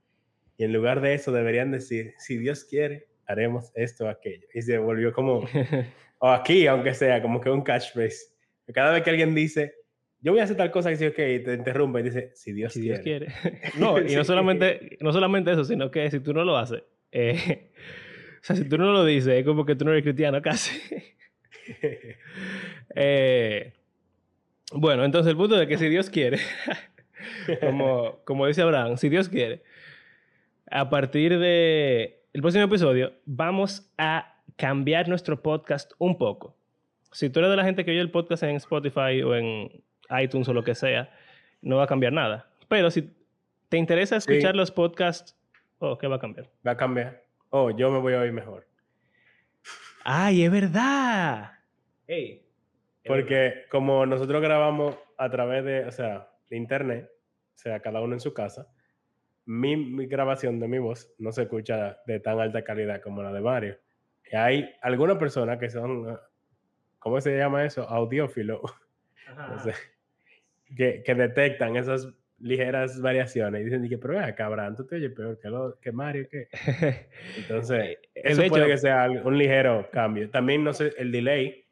Y 0.56 0.64
en 0.64 0.72
lugar 0.72 1.02
de 1.02 1.12
eso 1.12 1.30
deberían 1.30 1.70
decir, 1.70 2.14
si 2.16 2.38
Dios 2.38 2.64
quiere, 2.64 3.08
haremos 3.26 3.70
esto 3.74 4.06
o 4.06 4.08
aquello. 4.08 4.46
Y 4.54 4.62
se 4.62 4.78
volvió 4.78 5.12
como, 5.12 5.44
o 6.18 6.30
aquí, 6.30 6.66
aunque 6.66 6.94
sea, 6.94 7.20
como 7.20 7.38
que 7.38 7.50
un 7.50 7.60
catchphrase. 7.60 8.34
Cada 8.72 8.92
vez 8.92 9.02
que 9.02 9.10
alguien 9.10 9.34
dice, 9.34 9.74
yo 10.20 10.32
voy 10.32 10.40
a 10.40 10.44
hacer 10.44 10.56
tal 10.56 10.70
cosa 10.70 10.88
que 10.88 10.96
sí, 10.96 11.06
ok, 11.06 11.18
y 11.18 11.42
te 11.42 11.52
interrumpe 11.52 12.00
y 12.00 12.04
dice, 12.04 12.30
si 12.34 12.54
Dios 12.54 12.72
si 12.72 12.80
quiere. 12.80 13.02
Dios 13.02 13.38
quiere. 13.42 13.60
No, 13.78 14.00
y 14.00 14.16
no 14.16 14.24
solamente, 14.24 14.96
no 15.00 15.12
solamente 15.12 15.52
eso, 15.52 15.64
sino 15.64 15.90
que 15.90 16.10
si 16.10 16.20
tú 16.20 16.32
no 16.32 16.44
lo 16.44 16.56
haces, 16.56 16.82
eh, 17.12 17.70
sea, 18.46 18.56
si 18.56 18.64
tú 18.68 18.78
no 18.78 18.92
lo 18.92 19.04
dices, 19.04 19.34
es 19.34 19.44
como 19.44 19.64
que 19.64 19.74
tú 19.76 19.84
no 19.84 19.90
eres 19.92 20.02
cristiano 20.04 20.40
casi. 20.42 20.78
Eh, 22.94 23.72
bueno, 24.72 25.04
entonces 25.04 25.30
el 25.30 25.36
punto 25.36 25.56
de 25.56 25.66
que 25.66 25.76
si 25.78 25.88
Dios 25.88 26.08
quiere, 26.10 26.38
como, 27.60 28.20
como 28.24 28.46
dice 28.46 28.62
Abraham, 28.62 28.96
si 28.96 29.08
Dios 29.08 29.28
quiere, 29.28 29.62
a 30.70 30.88
partir 30.88 31.38
de 31.38 32.22
el 32.32 32.40
próximo 32.40 32.64
episodio 32.64 33.12
vamos 33.24 33.90
a 33.98 34.36
cambiar 34.56 35.08
nuestro 35.08 35.42
podcast 35.42 35.92
un 35.98 36.16
poco. 36.18 36.56
Si 37.12 37.30
tú 37.30 37.40
eres 37.40 37.50
de 37.50 37.56
la 37.56 37.64
gente 37.64 37.84
que 37.84 37.90
oye 37.90 38.00
el 38.00 38.10
podcast 38.10 38.42
en 38.44 38.56
Spotify 38.56 39.22
o 39.22 39.34
en 39.34 39.82
iTunes 40.20 40.48
o 40.48 40.54
lo 40.54 40.64
que 40.64 40.74
sea, 40.74 41.10
no 41.62 41.76
va 41.76 41.84
a 41.84 41.88
cambiar 41.88 42.12
nada. 42.12 42.48
Pero 42.68 42.90
si 42.90 43.12
te 43.68 43.76
interesa 43.76 44.20
Sí. 44.20 44.30
escuchar 44.30 44.54
los 44.56 44.70
podcasts, 44.70 45.36
oh, 45.78 45.98
¿qué 45.98 46.06
va 46.06 46.16
a 46.16 46.20
cambiar? 46.20 46.48
Va 46.66 46.72
a 46.72 46.76
cambiar. 46.76 47.25
Oh, 47.50 47.70
yo 47.70 47.90
me 47.90 47.98
voy 47.98 48.14
a 48.14 48.20
oír 48.20 48.32
mejor. 48.32 48.66
¡Ay, 50.04 50.44
es 50.44 50.50
verdad! 50.50 51.52
Ey, 52.06 52.46
es 53.02 53.12
verdad. 53.12 53.14
Porque 53.16 53.54
como 53.70 54.06
nosotros 54.06 54.40
grabamos 54.42 54.96
a 55.18 55.30
través 55.30 55.64
de, 55.64 55.84
o 55.84 55.90
sea, 55.92 56.30
de 56.48 56.56
internet, 56.56 57.10
o 57.54 57.58
sea, 57.58 57.80
cada 57.80 58.00
uno 58.00 58.14
en 58.14 58.20
su 58.20 58.32
casa, 58.34 58.68
mi, 59.46 59.76
mi 59.76 60.06
grabación 60.06 60.58
de 60.60 60.68
mi 60.68 60.78
voz 60.78 61.12
no 61.18 61.32
se 61.32 61.42
escucha 61.42 61.98
de 62.06 62.20
tan 62.20 62.38
alta 62.40 62.62
calidad 62.64 63.00
como 63.00 63.22
la 63.22 63.32
de 63.32 63.40
Mario. 63.40 63.78
Y 64.30 64.36
hay 64.36 64.70
algunas 64.82 65.18
personas 65.18 65.58
que 65.58 65.70
son, 65.70 66.08
ah, 66.10 66.20
¿cómo 66.98 67.20
se 67.20 67.36
llama 67.36 67.64
eso? 67.64 67.88
Audiófilo, 67.88 68.60
Ajá, 69.26 69.48
no 69.48 69.54
ajá. 69.56 69.72
sé, 69.72 69.74
que, 70.76 71.02
que 71.04 71.14
detectan 71.14 71.76
esas 71.76 72.08
ligeras 72.38 73.00
variaciones 73.00 73.62
y 73.62 73.64
dicen, 73.64 73.88
que, 73.88 73.98
pero 73.98 74.14
vea, 74.14 74.34
cabrón, 74.34 74.76
tú 74.76 74.86
te 74.86 74.96
oyes 74.96 75.12
peor 75.12 75.38
que, 75.40 75.48
lo, 75.48 75.78
que 75.80 75.90
Mario, 75.92 76.26
¿qué? 76.30 76.48
Entonces, 77.38 77.98
eso 78.14 78.42
de 78.42 78.48
puede 78.48 78.64
hecho- 78.64 78.72
que 78.72 78.78
sea 78.78 79.08
un 79.24 79.38
ligero 79.38 79.88
cambio. 79.90 80.28
También, 80.30 80.62
no 80.62 80.72
sé, 80.72 80.92
el 80.98 81.10
delay. 81.12 81.64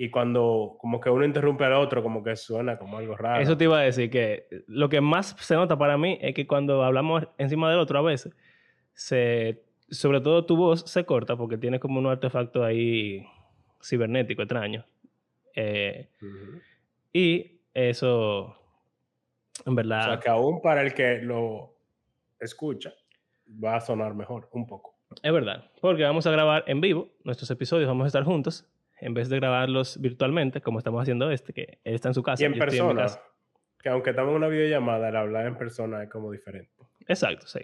Y 0.00 0.10
cuando 0.10 0.76
como 0.78 1.00
que 1.00 1.10
uno 1.10 1.24
interrumpe 1.24 1.64
al 1.64 1.72
otro, 1.72 2.04
como 2.04 2.22
que 2.22 2.36
suena 2.36 2.78
como 2.78 2.98
algo 2.98 3.16
raro. 3.16 3.42
Eso 3.42 3.56
te 3.56 3.64
iba 3.64 3.80
a 3.80 3.82
decir 3.82 4.08
que 4.10 4.46
lo 4.68 4.88
que 4.88 5.00
más 5.00 5.34
se 5.40 5.56
nota 5.56 5.76
para 5.76 5.98
mí 5.98 6.18
es 6.22 6.34
que 6.34 6.46
cuando 6.46 6.84
hablamos 6.84 7.26
encima 7.36 7.68
del 7.68 7.80
otro 7.80 7.98
a 7.98 8.02
veces, 8.02 8.32
se, 8.94 9.60
sobre 9.90 10.20
todo 10.20 10.46
tu 10.46 10.56
voz 10.56 10.88
se 10.88 11.04
corta 11.04 11.36
porque 11.36 11.58
tiene 11.58 11.80
como 11.80 11.98
un 11.98 12.06
artefacto 12.06 12.62
ahí 12.64 13.26
cibernético 13.82 14.42
extraño. 14.42 14.84
Eh, 15.56 16.08
Ujú. 16.22 16.60
y 17.12 17.58
eso, 17.74 18.56
en 19.66 19.72
O 19.72 19.76
verdad, 19.76 20.04
sea, 20.04 20.20
que 20.20 20.28
aún 20.28 20.60
para 20.60 20.82
el 20.82 20.94
que 20.94 21.18
lo 21.18 21.74
escucha, 22.38 22.92
va 23.62 23.76
a 23.76 23.80
sonar 23.80 24.14
mejor, 24.14 24.48
un 24.52 24.66
poco. 24.66 24.98
es 25.22 25.32
verdad. 25.32 25.70
Porque 25.80 26.02
vamos 26.02 26.26
a 26.26 26.30
grabar 26.30 26.64
en 26.66 26.80
vivo 26.80 27.08
nuestros 27.24 27.50
episodios, 27.50 27.88
vamos 27.88 28.04
a 28.04 28.06
estar 28.08 28.24
juntos, 28.24 28.66
en 29.00 29.14
vez 29.14 29.28
de 29.28 29.36
grabarlos 29.36 30.00
virtualmente, 30.00 30.60
como 30.60 30.78
estamos 30.78 31.02
haciendo 31.02 31.30
este, 31.30 31.52
que 31.52 31.78
él 31.84 31.94
está 31.94 32.08
en 32.08 32.14
su 32.14 32.22
casa. 32.22 32.42
Y 32.42 32.46
en 32.46 32.54
yo 32.54 32.64
estoy 32.64 32.78
mi 32.78 32.78
persona, 32.78 33.02
casa. 33.02 33.22
que 33.82 33.88
aunque 33.88 34.10
estamos 34.10 34.30
en 34.30 34.36
una 34.36 34.48
videollamada, 34.48 35.08
el 35.08 35.16
hablar 35.16 35.46
en 35.46 35.56
persona 35.56 36.02
es 36.02 36.10
como 36.10 36.30
diferente. 36.30 36.70
Exacto, 37.06 37.46
sí. 37.46 37.60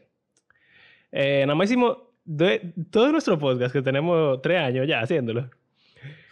Eh, 1.13 1.45
nada 1.47 1.55
más 1.55 1.71
hicimos 1.71 1.99
de, 2.25 2.73
todo 2.91 3.13
nuestro 3.13 3.39
podcast, 3.39 3.73
que 3.73 3.83
tenemos 3.83 4.41
tres 4.43 4.59
años 4.59 4.87
ya 4.87 5.01
haciéndolo. 5.01 5.49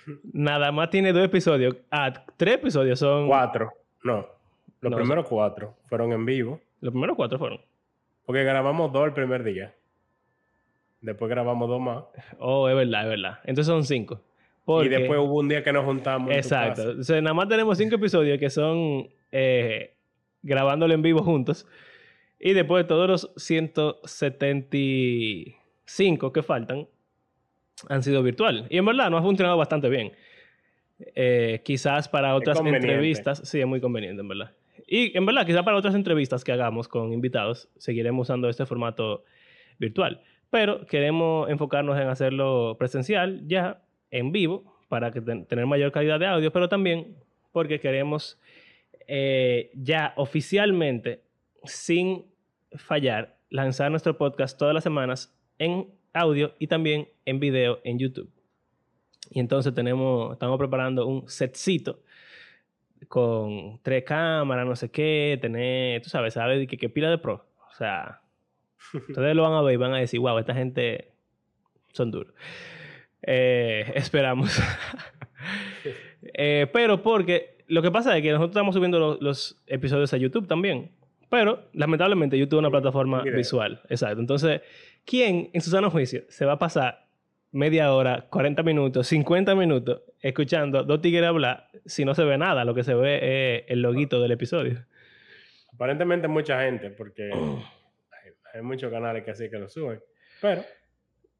Nada 0.32 0.72
más 0.72 0.90
tiene 0.90 1.12
dos 1.12 1.24
episodios. 1.24 1.76
Ah, 1.90 2.12
tres 2.36 2.56
episodios 2.56 2.98
son. 2.98 3.28
Cuatro, 3.28 3.72
no. 4.02 4.26
Los 4.82 4.90
No, 4.90 4.96
primeros 4.98 5.26
cuatro 5.26 5.74
fueron 5.86 6.12
en 6.12 6.26
vivo, 6.26 6.60
Los 6.80 6.92
primeros 6.92 7.16
cuatro 7.16 7.38
fueron. 7.38 7.60
porque 8.26 8.44
grabamos 8.44 8.92
dos 8.92 9.06
el 9.06 9.12
primer 9.14 9.42
día. 9.44 9.74
Después 11.00 11.30
grabamos 11.30 11.66
dos 11.68 11.80
más. 11.80 12.04
Oh, 12.38 12.68
es 12.68 12.76
verdad, 12.76 13.02
es 13.04 13.08
verdad. 13.08 13.38
Entonces 13.44 13.66
son 13.66 13.84
cinco. 13.84 14.20
Porque, 14.64 14.86
Y 14.86 14.90
después 14.90 15.18
hubo 15.18 15.40
un 15.40 15.48
día 15.48 15.64
que 15.64 15.72
nos 15.72 15.84
juntamos. 15.84 16.28
en 16.28 16.34
tu 16.34 16.38
Exacto. 16.38 16.76
casa. 16.76 16.90
Entonces, 16.90 17.22
nada 17.22 17.34
más 17.34 17.48
tenemos 17.48 17.76
cinco 17.78 17.96
episodios 17.96 18.38
que 18.38 18.48
son 18.50 19.08
eh, 19.32 19.94
grabándolo 20.42 20.94
en 20.94 21.02
vivo 21.02 21.22
juntos. 21.24 21.66
Y 22.38 22.52
después 22.52 22.86
todos 22.86 23.08
los 23.08 23.32
175 23.36 26.32
que 26.32 26.42
faltan 26.42 26.86
han 27.88 28.02
sido 28.02 28.22
virtual. 28.22 28.66
Y 28.70 28.78
en 28.78 28.84
verdad 28.84 29.10
nos 29.10 29.20
ha 29.20 29.24
funcionado 29.24 29.56
bastante 29.56 29.88
bien. 29.88 30.12
Eh, 31.16 31.60
quizás 31.64 32.08
para 32.08 32.34
otras 32.36 32.60
entrevistas, 32.60 33.40
sí, 33.44 33.60
es 33.60 33.66
muy 33.66 33.80
conveniente, 33.80 34.20
en 34.22 34.28
verdad. 34.28 34.52
Y 34.86 35.16
en 35.16 35.24
verdad, 35.26 35.46
quizás 35.46 35.62
para 35.62 35.76
otras 35.76 35.94
entrevistas 35.94 36.44
que 36.44 36.52
hagamos 36.52 36.88
con 36.88 37.12
invitados, 37.12 37.68
seguiremos 37.78 38.26
usando 38.26 38.48
este 38.48 38.66
formato 38.66 39.24
virtual. 39.78 40.20
Pero 40.50 40.84
queremos 40.86 41.48
enfocarnos 41.48 41.98
en 41.98 42.08
hacerlo 42.08 42.76
presencial 42.78 43.42
ya, 43.46 43.82
en 44.10 44.32
vivo, 44.32 44.64
para 44.88 45.10
que 45.10 45.20
ten- 45.22 45.46
tener 45.46 45.64
mayor 45.66 45.90
calidad 45.92 46.20
de 46.20 46.26
audio, 46.26 46.52
pero 46.52 46.68
también 46.68 47.16
porque 47.52 47.80
queremos 47.80 48.38
eh, 49.08 49.70
ya 49.74 50.12
oficialmente 50.16 51.22
sin 51.64 52.24
fallar, 52.74 53.36
lanzar 53.50 53.90
nuestro 53.90 54.16
podcast 54.18 54.58
todas 54.58 54.74
las 54.74 54.82
semanas 54.84 55.34
en 55.58 55.88
audio 56.12 56.54
y 56.58 56.66
también 56.66 57.08
en 57.24 57.40
video 57.40 57.80
en 57.84 57.98
YouTube. 57.98 58.30
Y 59.30 59.40
entonces 59.40 59.72
tenemos, 59.74 60.32
estamos 60.32 60.58
preparando 60.58 61.06
un 61.06 61.26
setcito 61.28 62.00
con 63.08 63.80
tres 63.82 64.04
cámaras, 64.04 64.66
no 64.66 64.76
sé 64.76 64.90
qué, 64.90 65.38
tener, 65.40 66.02
tú 66.02 66.08
sabes, 66.08 66.34
sabes 66.34 66.66
que, 66.68 66.76
que 66.76 66.88
pila 66.88 67.10
de 67.10 67.18
pro. 67.18 67.46
O 67.70 67.74
sea, 67.74 68.20
ustedes 69.08 69.36
lo 69.36 69.42
van 69.42 69.54
a 69.54 69.62
ver 69.62 69.74
y 69.74 69.76
van 69.76 69.94
a 69.94 69.98
decir, 69.98 70.20
wow, 70.20 70.38
esta 70.38 70.54
gente 70.54 71.12
son 71.92 72.10
duros. 72.10 72.34
Eh, 73.22 73.92
esperamos. 73.94 74.60
Eh, 76.34 76.68
pero 76.72 77.02
porque 77.02 77.64
lo 77.66 77.82
que 77.82 77.90
pasa 77.90 78.16
es 78.16 78.22
que 78.22 78.30
nosotros 78.30 78.50
estamos 78.50 78.76
subiendo 78.76 79.00
los, 79.00 79.20
los 79.20 79.62
episodios 79.66 80.14
a 80.14 80.16
YouTube 80.16 80.46
también. 80.46 80.92
Pero 81.28 81.64
lamentablemente 81.72 82.38
YouTube 82.38 82.58
es 82.58 82.60
una 82.60 82.70
plataforma 82.70 83.22
visual. 83.22 83.80
Exacto. 83.88 84.20
Entonces, 84.20 84.60
¿quién 85.04 85.50
en 85.52 85.60
su 85.60 85.70
sano 85.70 85.90
juicio 85.90 86.22
se 86.28 86.44
va 86.44 86.52
a 86.52 86.58
pasar 86.60 87.06
media 87.52 87.92
hora, 87.94 88.26
40 88.30 88.62
minutos, 88.62 89.06
50 89.06 89.54
minutos 89.54 90.02
escuchando 90.20 90.82
dos 90.84 91.00
tigres 91.00 91.24
hablar 91.24 91.68
si 91.86 92.04
no 92.04 92.14
se 92.14 92.24
ve 92.24 92.36
nada? 92.38 92.64
Lo 92.64 92.74
que 92.74 92.82
se 92.84 92.94
ve 92.94 93.58
es 93.58 93.64
el 93.68 93.82
loguito 93.82 94.20
del 94.20 94.32
episodio. 94.32 94.84
Aparentemente 95.74 96.28
mucha 96.28 96.62
gente, 96.64 96.90
porque 96.90 97.30
hay, 97.32 98.30
hay 98.54 98.62
muchos 98.62 98.90
canales 98.90 99.24
que 99.24 99.30
así 99.32 99.48
que 99.50 99.58
lo 99.58 99.68
suben. 99.68 100.00
Pero, 100.40 100.62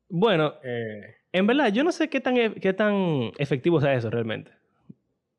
Bueno, 0.09 0.55
eh, 0.63 1.17
en 1.33 1.47
verdad, 1.47 1.73
yo 1.73 1.83
no 1.85 1.93
sé 1.93 2.09
qué 2.09 2.21
tan, 2.21 2.37
e- 2.37 2.55
qué 2.55 2.73
tan 2.73 3.33
efectivo 3.39 3.81
sea 3.81 3.95
eso 3.95 4.11
realmente. 4.11 4.51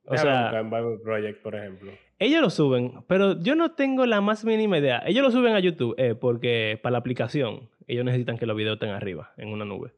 O 0.05 0.17
sea, 0.17 0.51
en 0.59 0.69
Bible 0.69 0.97
Project, 1.01 1.41
por 1.41 1.55
ejemplo. 1.55 1.91
ellos 2.19 2.41
lo 2.41 2.49
suben, 2.49 3.03
pero 3.07 3.39
yo 3.41 3.55
no 3.55 3.71
tengo 3.71 4.05
la 4.05 4.19
más 4.19 4.43
mínima 4.43 4.77
idea. 4.77 5.01
Ellos 5.05 5.23
lo 5.23 5.31
suben 5.31 5.53
a 5.55 5.59
YouTube 5.59 5.95
eh, 5.97 6.13
porque 6.13 6.77
para 6.83 6.91
la 6.91 6.97
aplicación 6.97 7.69
ellos 7.87 8.03
necesitan 8.03 8.37
que 8.37 8.45
los 8.45 8.57
videos 8.57 8.75
estén 8.75 8.89
arriba, 8.89 9.31
en 9.37 9.49
una 9.49 9.63
nube. 9.63 9.91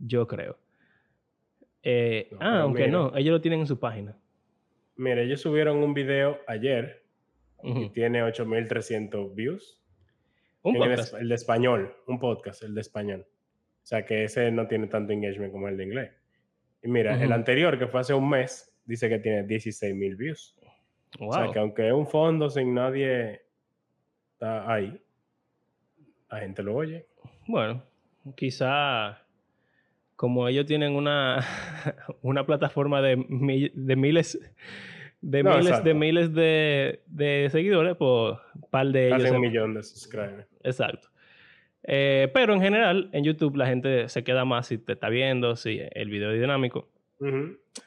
Yo 0.00 0.26
creo. 0.26 0.58
Eh, 1.82 2.28
No, 2.32 2.38
ah, 2.40 2.60
aunque 2.62 2.86
mira. 2.86 2.92
no, 2.92 3.16
ellos 3.16 3.32
lo 3.32 3.40
tienen 3.40 3.60
en 3.60 3.66
su 3.66 3.78
página. 3.78 4.16
Mire, 4.96 5.24
ellos 5.24 5.40
subieron 5.40 5.78
un 5.82 5.94
video 5.94 6.38
ayer 6.46 7.04
y 7.62 7.88
tiene 7.90 8.22
8300 8.22 9.34
views. 9.34 9.80
Un 10.62 10.76
En 10.76 10.82
podcast. 10.82 11.14
el 11.14 11.28
de 11.28 11.34
español, 11.34 11.94
un 12.06 12.18
podcast, 12.18 12.62
el 12.62 12.74
de 12.74 12.80
español. 12.82 13.26
O 13.82 13.86
sea 13.86 14.04
que 14.04 14.24
ese 14.24 14.50
no 14.50 14.66
tiene 14.66 14.88
tanto 14.88 15.12
engagement 15.12 15.52
como 15.52 15.68
el 15.68 15.76
de 15.76 15.84
inglés. 15.84 16.10
Y 16.82 16.88
mira, 16.88 17.22
el 17.22 17.32
anterior, 17.32 17.78
que 17.78 17.86
fue 17.86 18.00
hace 18.00 18.12
un 18.14 18.28
mes, 18.28 18.74
dice 18.84 19.08
que 19.08 19.18
tiene 19.18 19.42
16 19.44 19.94
mil 19.94 20.16
views. 20.16 20.54
O 21.18 21.32
sea 21.32 21.50
que 21.50 21.58
aunque 21.58 21.86
es 21.88 21.92
un 21.92 22.06
fondo 22.06 22.48
sin 22.50 22.74
nadie 22.74 23.42
está 24.32 24.70
ahí, 24.70 25.00
la 26.30 26.40
gente 26.40 26.62
lo 26.62 26.76
oye. 26.76 27.06
Bueno, 27.46 27.82
quizá 28.36 29.22
como 30.20 30.46
ellos 30.48 30.66
tienen 30.66 30.94
una, 30.96 31.38
una 32.20 32.44
plataforma 32.44 33.00
de, 33.00 33.16
mi- 33.16 33.70
de 33.72 33.96
miles 33.96 34.38
de 35.22 35.42
No, 35.42 35.56
miles 35.56 35.82
de 35.82 35.94
miles 35.94 36.34
de, 36.34 37.00
de 37.06 37.48
seguidores, 37.50 37.96
pues 37.96 38.36
par 38.70 38.88
de 38.88 39.08
ellos. 39.08 39.30
Un 39.30 39.40
millón 39.40 39.72
de 39.72 39.82
subscribers. 39.82 40.46
Exacto. 40.62 41.08
Eh, 41.84 42.30
pero 42.34 42.52
en 42.52 42.60
general, 42.60 43.08
en 43.14 43.24
YouTube 43.24 43.56
la 43.56 43.66
gente 43.66 44.10
se 44.10 44.22
queda 44.22 44.44
más 44.44 44.66
si 44.66 44.76
te 44.76 44.92
está 44.92 45.08
viendo, 45.08 45.56
si 45.56 45.80
el 45.92 46.10
video 46.10 46.32
es 46.32 46.40
dinámico. 46.40 46.90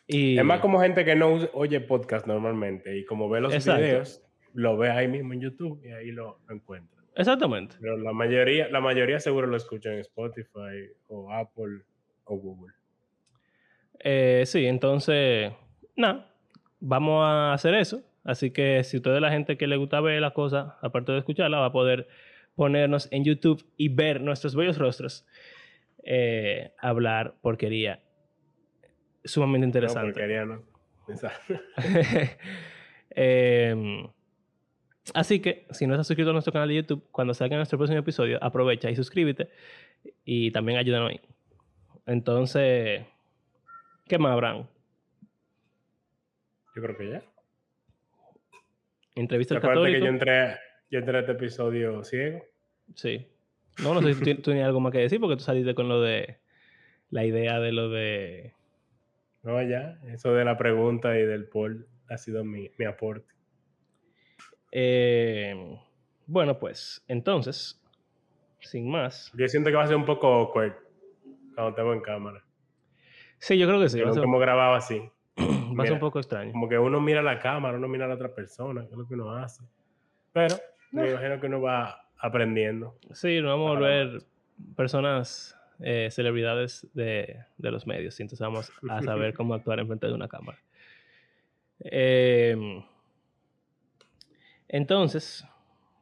Y 0.07 0.35
Es 0.39 0.43
más 0.43 0.59
como 0.59 0.79
gente 0.81 1.05
que 1.05 1.15
no 1.15 1.33
oye 1.53 1.81
podcast 1.81 2.25
normalmente 2.25 2.97
y 2.97 3.05
como 3.05 3.29
ve 3.29 3.41
los 3.41 3.53
Exacto. 3.53 3.81
videos, 3.83 4.23
lo 4.55 4.75
ve 4.75 4.89
ahí 4.89 5.07
mismo 5.07 5.33
en 5.33 5.41
YouTube 5.41 5.79
y 5.85 5.91
ahí 5.91 6.11
lo, 6.11 6.39
lo 6.47 6.55
encuentra. 6.55 6.99
Exactamente. 7.15 7.75
Pero 7.79 7.95
la 7.97 8.11
mayoría, 8.11 8.69
la 8.69 8.81
mayoría 8.81 9.19
seguro 9.19 9.45
lo 9.45 9.55
escuchan 9.57 9.93
en 9.93 9.99
Spotify 9.99 10.89
o 11.07 11.31
Apple 11.31 11.81
o 12.25 12.35
Google. 12.37 12.73
Eh, 13.99 14.43
sí, 14.45 14.65
entonces, 14.65 15.51
nada, 15.95 16.29
vamos 16.79 17.23
a 17.23 17.53
hacer 17.53 17.73
eso. 17.75 18.03
Así 18.23 18.51
que 18.51 18.83
si 18.83 18.97
usted 18.97 19.15
es 19.15 19.21
la 19.21 19.31
gente 19.31 19.57
que 19.57 19.67
le 19.67 19.77
gusta 19.77 19.99
ver 19.99 20.21
las 20.21 20.33
cosas, 20.33 20.73
aparte 20.81 21.11
de 21.11 21.19
escucharla, 21.19 21.59
va 21.59 21.67
a 21.67 21.71
poder 21.71 22.07
ponernos 22.55 23.07
en 23.11 23.23
YouTube 23.25 23.65
y 23.77 23.89
ver 23.89 24.21
nuestros 24.21 24.55
bellos 24.55 24.77
rostros 24.77 25.25
eh, 26.03 26.71
hablar 26.79 27.35
porquería 27.41 28.01
sumamente 29.23 29.65
No, 29.65 29.69
interesante. 29.69 30.11
porquería, 30.11 30.45
no. 30.45 30.63
Em, 33.15 34.07
así 35.13 35.39
que, 35.39 35.67
si 35.69 35.85
no 35.85 35.93
estás 35.93 36.07
suscrito 36.07 36.31
a 36.31 36.33
nuestro 36.33 36.51
canal 36.51 36.67
de 36.67 36.75
YouTube, 36.75 37.05
cuando 37.11 37.35
salga 37.35 37.57
nuestro 37.57 37.77
próximo 37.77 37.99
episodio, 37.99 38.39
aprovecha 38.41 38.89
y 38.89 38.95
suscríbete. 38.95 39.49
Y 40.25 40.49
también 40.51 40.79
ayúdanos 40.79 41.11
ahí. 41.11 41.21
Entonces, 42.05 43.05
¿qué 44.07 44.17
más, 44.17 44.33
Abraham? 44.33 44.67
Yo 46.75 46.81
creo 46.81 46.97
que 46.97 47.09
ya. 47.09 47.23
Entrevista 49.15 49.55
al 49.55 49.61
católico. 49.61 49.99
que 49.99 50.05
yo 50.05 50.11
entré, 50.11 50.57
yo 50.89 50.99
entré 50.99 51.17
a 51.17 51.19
este 51.21 51.33
episodio 51.33 52.03
ciego. 52.03 52.43
Sí. 52.95 53.27
No, 53.81 53.93
no 53.93 54.01
sé 54.01 54.13
si 54.13 54.23
tú, 54.23 54.35
tú 54.35 54.51
tenías 54.51 54.67
algo 54.67 54.79
más 54.79 54.91
que 54.91 54.99
decir 54.99 55.19
porque 55.19 55.37
tú 55.37 55.43
saliste 55.43 55.75
con 55.75 55.87
lo 55.87 56.01
de 56.01 56.39
la 57.09 57.25
idea 57.25 57.59
de 57.59 57.71
lo 57.71 57.89
de... 57.89 58.53
No, 59.43 59.61
ya. 59.61 59.99
Eso 60.07 60.33
de 60.33 60.45
la 60.45 60.57
pregunta 60.57 61.17
y 61.17 61.23
del 61.23 61.47
poll 61.47 61.87
ha 62.09 62.17
sido 62.17 62.43
mi, 62.43 62.69
mi 62.77 62.85
aporte. 62.85 63.31
Eh, 64.71 65.77
bueno, 66.25 66.57
pues, 66.57 67.03
entonces, 67.07 67.79
sin 68.59 68.89
más. 68.89 69.31
Yo 69.35 69.47
siento 69.47 69.69
que 69.69 69.75
va 69.75 69.83
a 69.83 69.87
ser 69.87 69.95
un 69.95 70.05
poco 70.05 70.27
awkward 70.27 70.82
cuando 71.53 71.69
estemos 71.69 71.95
en 71.95 72.01
cámara. 72.01 72.43
Sí, 73.39 73.57
yo 73.57 73.67
creo 73.67 73.79
que 73.79 73.89
sí. 73.89 73.97
Ser, 73.97 74.23
hemos 74.23 74.39
grabado 74.39 74.75
así. 74.75 75.01
ser 75.35 75.93
un 75.93 75.99
poco 75.99 76.19
extraño. 76.19 76.51
Como 76.51 76.69
que 76.69 76.77
uno 76.77 77.01
mira 77.01 77.21
la 77.21 77.39
cámara, 77.39 77.77
uno 77.77 77.87
mira 77.87 78.05
a 78.05 78.07
la 78.07 78.15
otra 78.15 78.33
persona, 78.33 78.85
que 78.85 78.91
es 78.91 78.97
lo 78.97 79.07
que 79.07 79.13
uno 79.15 79.31
hace. 79.31 79.63
Pero 80.31 80.55
me 80.91 81.11
imagino 81.11 81.39
que 81.39 81.47
uno 81.47 81.61
va 81.61 82.09
aprendiendo. 82.17 82.97
Sí, 83.11 83.41
nos 83.41 83.51
vamos 83.51 83.67
a 83.69 83.73
volver 83.73 84.23
personas, 84.75 85.57
eh, 85.79 86.09
celebridades 86.11 86.87
de, 86.93 87.43
de 87.57 87.71
los 87.71 87.85
medios. 87.85 88.19
Entonces 88.19 88.39
vamos 88.39 88.71
a 88.89 89.01
saber 89.01 89.33
cómo 89.35 89.53
actuar 89.53 89.79
en 89.79 89.87
frente 89.87 90.07
de 90.07 90.13
una 90.13 90.27
cámara. 90.27 90.59
Eh, 91.79 92.83
entonces, 94.67 95.45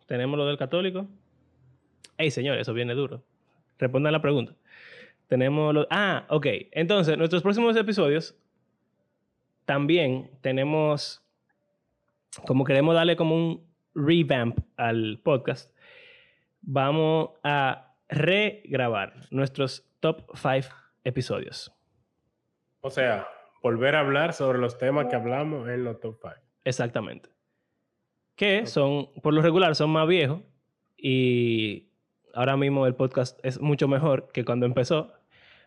tenemos 0.06 0.38
lo 0.38 0.46
del 0.46 0.58
católico. 0.58 1.08
Ey, 2.18 2.32
señor, 2.32 2.58
eso 2.58 2.74
viene 2.74 2.94
duro. 2.94 3.24
Respondan 3.80 4.14
la 4.14 4.22
pregunta. 4.22 4.54
Tenemos. 5.32 5.88
Ah, 5.89 6.26
ok. 6.28 6.46
Entonces, 6.74 7.17
nuestros 7.17 7.41
próximos 7.41 7.78
episodios 7.78 8.36
también 9.63 10.30
tenemos, 10.41 11.24
como 12.46 12.65
queremos 12.65 12.96
darle 12.96 13.15
como 13.15 13.36
un 13.38 13.65
revamp 13.96 14.60
al 14.76 15.22
podcast, 15.24 15.74
vamos 16.60 17.30
a 17.46 17.94
regrabar 18.10 19.13
nuestros 19.32 19.89
top 20.02 20.24
5 20.36 20.67
episodios. 21.06 21.72
O 22.82 22.89
sea, 22.89 23.26
volver 23.63 23.96
a 23.96 24.02
hablar 24.02 24.34
sobre 24.34 24.60
los 24.60 24.78
temas 24.78 25.06
que 25.06 25.15
hablamos 25.15 25.70
en 25.70 25.86
los 25.86 26.02
top 26.02 26.17
5. 26.22 26.36
Exactamente. 26.65 27.30
Que 28.36 28.65
son, 28.65 29.13
por 29.22 29.34
lo 29.34 29.41
regular, 29.41 29.78
son 29.78 29.91
más 29.91 30.10
viejos 30.10 30.41
y 30.98 31.88
ahora 32.34 32.58
mismo 32.58 32.86
el 32.86 32.96
podcast 32.96 33.39
es 33.46 33.62
mucho 33.62 33.88
mejor 33.88 34.30
que 34.34 34.44
cuando 34.44 34.65
empezó. 34.65 35.21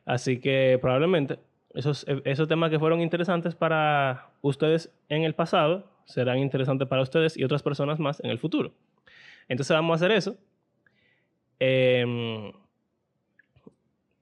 Así 0.05 0.39
que 0.39 0.79
probablemente 0.81 1.39
esos, 1.75 2.07
esos 2.25 2.49
temas 2.49 2.71
que 2.71 2.79
fueron 2.79 3.01
interesantes 3.01 3.55
para 3.55 4.31
ustedes 4.43 4.93
en 5.09 5.25
el 5.25 5.35
pasado 5.35 5.91
serán 6.05 6.39
interesantes 6.39 6.87
para 6.87 7.03
ustedes 7.03 7.37
y 7.37 7.45
otras 7.45 7.63
personas 7.63 7.99
más 7.99 8.21
en 8.21 8.31
el 8.31 8.39
futuro. 8.39 8.73
Entonces 9.49 9.75
vamos 9.75 9.95
a 9.95 9.97
hacer 9.97 10.17
eso. 10.17 10.37
Em, 11.59 12.53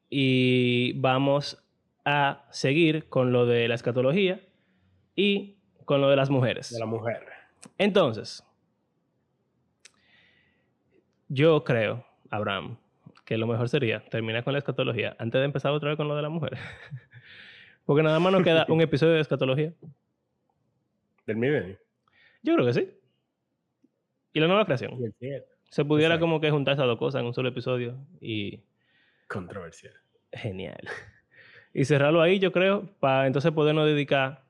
y 0.09 0.93
vamos 0.95 1.63
a 2.05 2.45
seguir 2.51 3.09
con 3.09 3.33
lo 3.33 3.47
de 3.47 3.69
la 3.69 3.75
escatología 3.75 4.41
y 5.17 5.57
con 5.85 6.01
lo 6.01 6.11
de 6.11 6.17
las 6.17 6.31
mujeres. 6.31 6.71
De 6.71 6.79
la 6.79 6.87
mujer. 6.87 7.25
Entonces, 7.79 8.45
yo 11.29 11.65
creo, 11.65 12.05
Abraham, 12.31 12.77
que 13.33 13.39
lo 13.39 13.47
mejor 13.47 13.67
sería 13.71 14.05
terminar 14.11 14.45
con 14.45 14.53
la 14.53 14.59
escatología 14.59 15.17
antes 15.19 15.39
de 15.41 15.47
empezar 15.47 15.73
otra 15.73 15.89
vez 15.89 15.97
con 15.97 16.07
lo 16.07 16.15
de 16.15 16.21
la 16.21 16.29
mujer. 16.29 16.53
Porque 17.87 18.03
nada 18.03 18.21
más 18.21 18.31
nos 18.31 18.43
queda 18.43 18.67
un 18.69 18.83
episodio 18.83 19.15
de 19.15 19.21
escatología. 19.23 19.73
Del 21.27 21.39
milenio. 21.39 21.79
Yo 22.43 22.53
creo 22.55 22.67
que 22.67 22.75
sí. 22.75 22.91
Y 24.35 24.41
la 24.41 24.49
nueva 24.49 24.67
creación. 24.67 24.99
Se 25.71 25.83
pudiera 25.83 26.17
Exacto. 26.17 26.21
como 26.27 26.43
que 26.43 26.51
juntar 26.51 26.75
esas 26.75 26.85
dos 26.85 26.99
cosas 26.99 27.21
en 27.21 27.27
un 27.29 27.33
solo 27.33 27.49
episodio 27.49 27.97
y 28.21 28.61
Controversial. 29.29 29.95
genial. 30.31 30.87
Y 31.73 31.87
cerrarlo 31.87 32.21
ahí, 32.21 32.39
yo 32.39 32.53
creo, 32.53 32.85
para 33.01 33.27
entonces 33.27 33.51
podernos 33.53 33.87
dedicar. 33.87 34.43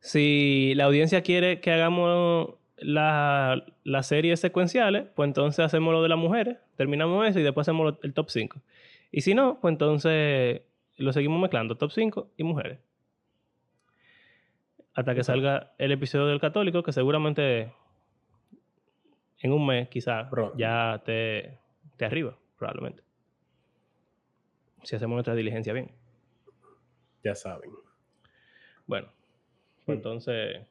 Si 0.00 0.74
la 0.74 0.84
audiencia 0.84 1.22
quiere 1.22 1.62
que 1.62 1.72
hagamos 1.72 2.56
la, 2.84 3.64
las 3.84 4.06
series 4.06 4.40
secuenciales, 4.40 5.06
pues 5.14 5.26
entonces 5.28 5.64
hacemos 5.64 5.92
lo 5.92 6.02
de 6.02 6.08
las 6.08 6.18
mujeres, 6.18 6.58
terminamos 6.76 7.26
eso 7.26 7.40
y 7.40 7.42
después 7.42 7.64
hacemos 7.66 7.86
lo- 7.92 7.98
el 8.02 8.12
top 8.14 8.28
5. 8.30 8.60
Y 9.10 9.22
si 9.22 9.34
no, 9.34 9.58
pues 9.60 9.72
entonces 9.72 10.62
lo 10.98 11.12
seguimos 11.12 11.40
mezclando, 11.40 11.76
top 11.76 11.90
5 11.92 12.30
y 12.36 12.44
mujeres. 12.44 12.78
Hasta 14.94 15.14
que 15.14 15.24
salga 15.24 15.72
el 15.78 15.92
episodio 15.92 16.26
del 16.26 16.40
católico, 16.40 16.82
que 16.82 16.92
seguramente 16.92 17.72
en 19.40 19.52
un 19.52 19.66
mes 19.66 19.88
quizás 19.88 20.30
ya 20.56 21.02
te, 21.04 21.58
te 21.96 22.04
arriba, 22.04 22.36
probablemente. 22.58 23.02
Si 24.84 24.94
hacemos 24.94 25.14
nuestra 25.16 25.34
diligencia 25.34 25.72
bien. 25.72 25.90
Ya 27.24 27.34
saben. 27.34 27.70
Bueno, 28.86 29.08
pues 29.86 29.96
entonces... 29.96 30.66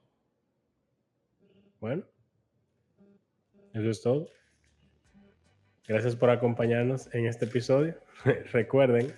Bueno, 1.84 2.04
eso 3.74 3.90
es 3.90 4.02
todo. 4.02 4.30
Gracias 5.86 6.16
por 6.16 6.30
acompañarnos 6.30 7.14
en 7.14 7.26
este 7.26 7.44
episodio. 7.44 7.96
Recuerden 8.54 9.14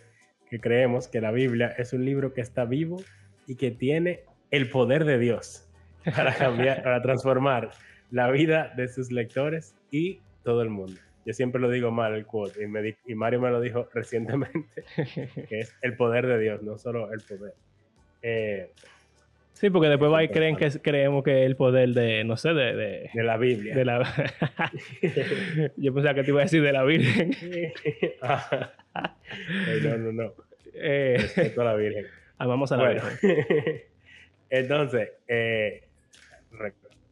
que 0.50 0.60
creemos 0.60 1.08
que 1.08 1.22
la 1.22 1.30
Biblia 1.30 1.68
es 1.78 1.94
un 1.94 2.04
libro 2.04 2.34
que 2.34 2.42
está 2.42 2.66
vivo 2.66 3.04
y 3.46 3.56
que 3.56 3.70
tiene 3.70 4.22
el 4.50 4.72
poder 4.72 5.06
de 5.06 5.20
Dios 5.20 5.70
para 6.16 6.34
cambiar, 6.34 6.82
para 6.82 7.04
transformar 7.04 7.70
la 8.10 8.32
vida 8.32 8.74
de 8.76 8.88
sus 8.88 9.12
lectores 9.12 9.76
y 9.92 10.22
todo 10.44 10.64
el 10.64 10.72
mundo. 10.72 11.00
Yo 11.24 11.34
siempre 11.34 11.62
lo 11.62 11.70
digo 11.70 11.92
mal 11.92 12.16
el 12.16 12.26
quote 12.26 12.64
y, 12.64 12.68
me 12.68 12.82
di- 12.82 12.98
y 13.06 13.14
Mario 13.14 13.42
me 13.42 13.52
lo 13.52 13.62
dijo 13.62 13.88
recientemente, 13.94 14.84
que 15.48 15.60
es 15.60 15.72
el 15.84 15.96
poder 15.96 16.26
de 16.26 16.40
Dios, 16.40 16.64
no 16.64 16.80
solo 16.80 17.14
el 17.14 17.22
poder. 17.22 17.54
Eh, 18.24 18.72
Sí, 19.58 19.70
porque 19.70 19.88
después 19.88 20.12
va 20.12 20.22
y 20.22 20.28
creen 20.28 20.58
que 20.58 20.70
creemos 20.82 21.24
que 21.24 21.40
es 21.44 21.46
el 21.46 21.56
poder 21.56 21.90
de, 21.90 22.26
no 22.26 22.36
sé, 22.36 22.54
de, 22.54 22.76
de, 22.76 23.10
de 23.14 23.24
la 23.24 23.38
Biblia. 23.38 23.74
de 23.74 23.86
la... 23.86 24.00
Yo 25.78 25.94
pensaba 25.94 26.14
que 26.14 26.24
te 26.24 26.32
iba 26.32 26.42
a 26.42 26.44
decir 26.44 26.62
de 26.62 26.74
la 26.74 26.84
Virgen. 26.84 27.32
Ey, 29.68 29.82
no, 29.84 29.98
no, 29.98 30.12
no. 30.12 30.34
Eh, 30.74 31.16
Respeto 31.18 31.62
a 31.62 31.66
la 31.66 31.76
Virgen. 31.76 32.06
amamos 32.38 32.72
a 32.72 32.78
la 32.78 32.84
Bueno, 32.84 33.02
Virgen. 33.22 33.84
entonces, 34.50 35.10
eh, 35.28 35.84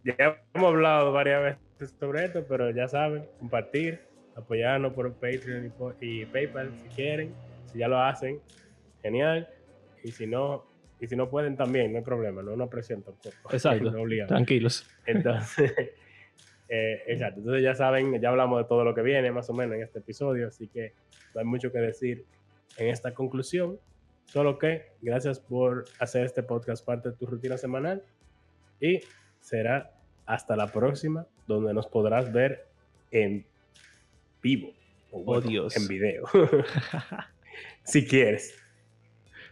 ya 0.03 0.37
hemos 0.53 0.67
hablado 0.73 1.11
varias 1.13 1.57
veces 1.79 1.95
sobre 1.99 2.25
esto, 2.25 2.45
pero 2.47 2.69
ya 2.71 2.87
saben, 2.89 3.23
compartir, 3.39 3.99
apoyarnos 4.35 4.93
por 4.93 5.13
Patreon 5.13 5.65
y, 5.65 5.69
por- 5.69 5.95
y 6.01 6.25
PayPal 6.25 6.71
si 6.81 6.89
quieren. 6.89 7.33
Si 7.71 7.79
ya 7.79 7.87
lo 7.87 7.99
hacen, 8.01 8.39
genial. 9.01 9.47
Y 10.03 10.11
si 10.11 10.27
no, 10.27 10.65
y 11.03 11.07
si 11.07 11.17
no 11.17 11.29
pueden 11.29 11.57
también, 11.57 11.91
no 11.91 11.97
hay 11.97 12.03
problema, 12.03 12.41
no 12.41 12.53
una 12.53 12.67
presión 12.67 13.01
tampoco. 13.01 13.35
Exacto. 13.51 13.91
No. 13.91 14.25
Tranquilos. 14.25 14.89
Entonces, 15.05 15.73
eh, 16.69 17.03
exacto. 17.07 17.41
Entonces 17.41 17.61
ya 17.61 17.75
saben, 17.75 18.21
ya 18.21 18.29
hablamos 18.29 18.59
de 18.59 18.69
todo 18.69 18.85
lo 18.85 18.95
que 18.95 19.01
viene 19.01 19.29
más 19.29 19.49
o 19.49 19.53
menos 19.53 19.75
en 19.75 19.83
este 19.83 19.99
episodio, 19.99 20.47
así 20.47 20.69
que 20.69 20.93
no 21.35 21.41
hay 21.41 21.45
mucho 21.45 21.73
que 21.73 21.79
decir 21.79 22.23
en 22.77 22.87
esta 22.87 23.13
conclusión. 23.13 23.77
Solo 24.27 24.57
que 24.57 24.93
gracias 25.01 25.41
por 25.41 25.83
hacer 25.99 26.25
este 26.25 26.41
podcast 26.41 26.85
parte 26.85 27.09
de 27.09 27.17
tu 27.17 27.25
rutina 27.25 27.57
semanal 27.57 28.01
y 28.79 29.01
será 29.41 29.91
hasta 30.25 30.55
la 30.55 30.71
próxima 30.71 31.27
donde 31.47 31.73
nos 31.73 31.87
podrás 31.87 32.31
ver 32.31 32.65
en 33.11 33.45
vivo. 34.41 34.69
O 35.11 35.19
Oh, 35.19 35.23
bueno, 35.25 35.49
Dios. 35.49 35.75
En 35.75 35.85
video. 35.89 36.23
si 37.83 38.07
quieres. 38.07 38.62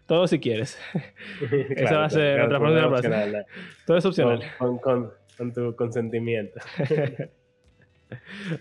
Todo 0.08 0.28
si 0.28 0.40
quieres. 0.40 0.78
Claro, 1.76 1.98
va 2.00 2.06
a 2.06 2.10
ser 2.10 2.36
claro, 2.36 2.46
otra 2.48 2.60
claro, 2.60 2.90
próxima 2.90 2.96
opcional, 2.98 3.32
¿no? 3.34 3.40
Todo 3.86 3.98
es 3.98 4.06
opcional. 4.06 4.44
con- 4.58 4.78
con- 4.80 5.12
con 5.38 5.54
tu 5.54 5.76
consentimiento. 5.76 6.60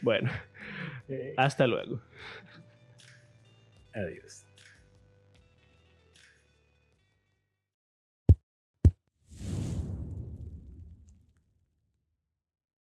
Bueno, 0.02 0.30
hasta 1.36 1.66
luego. 1.66 2.00
Adiós. 3.92 4.44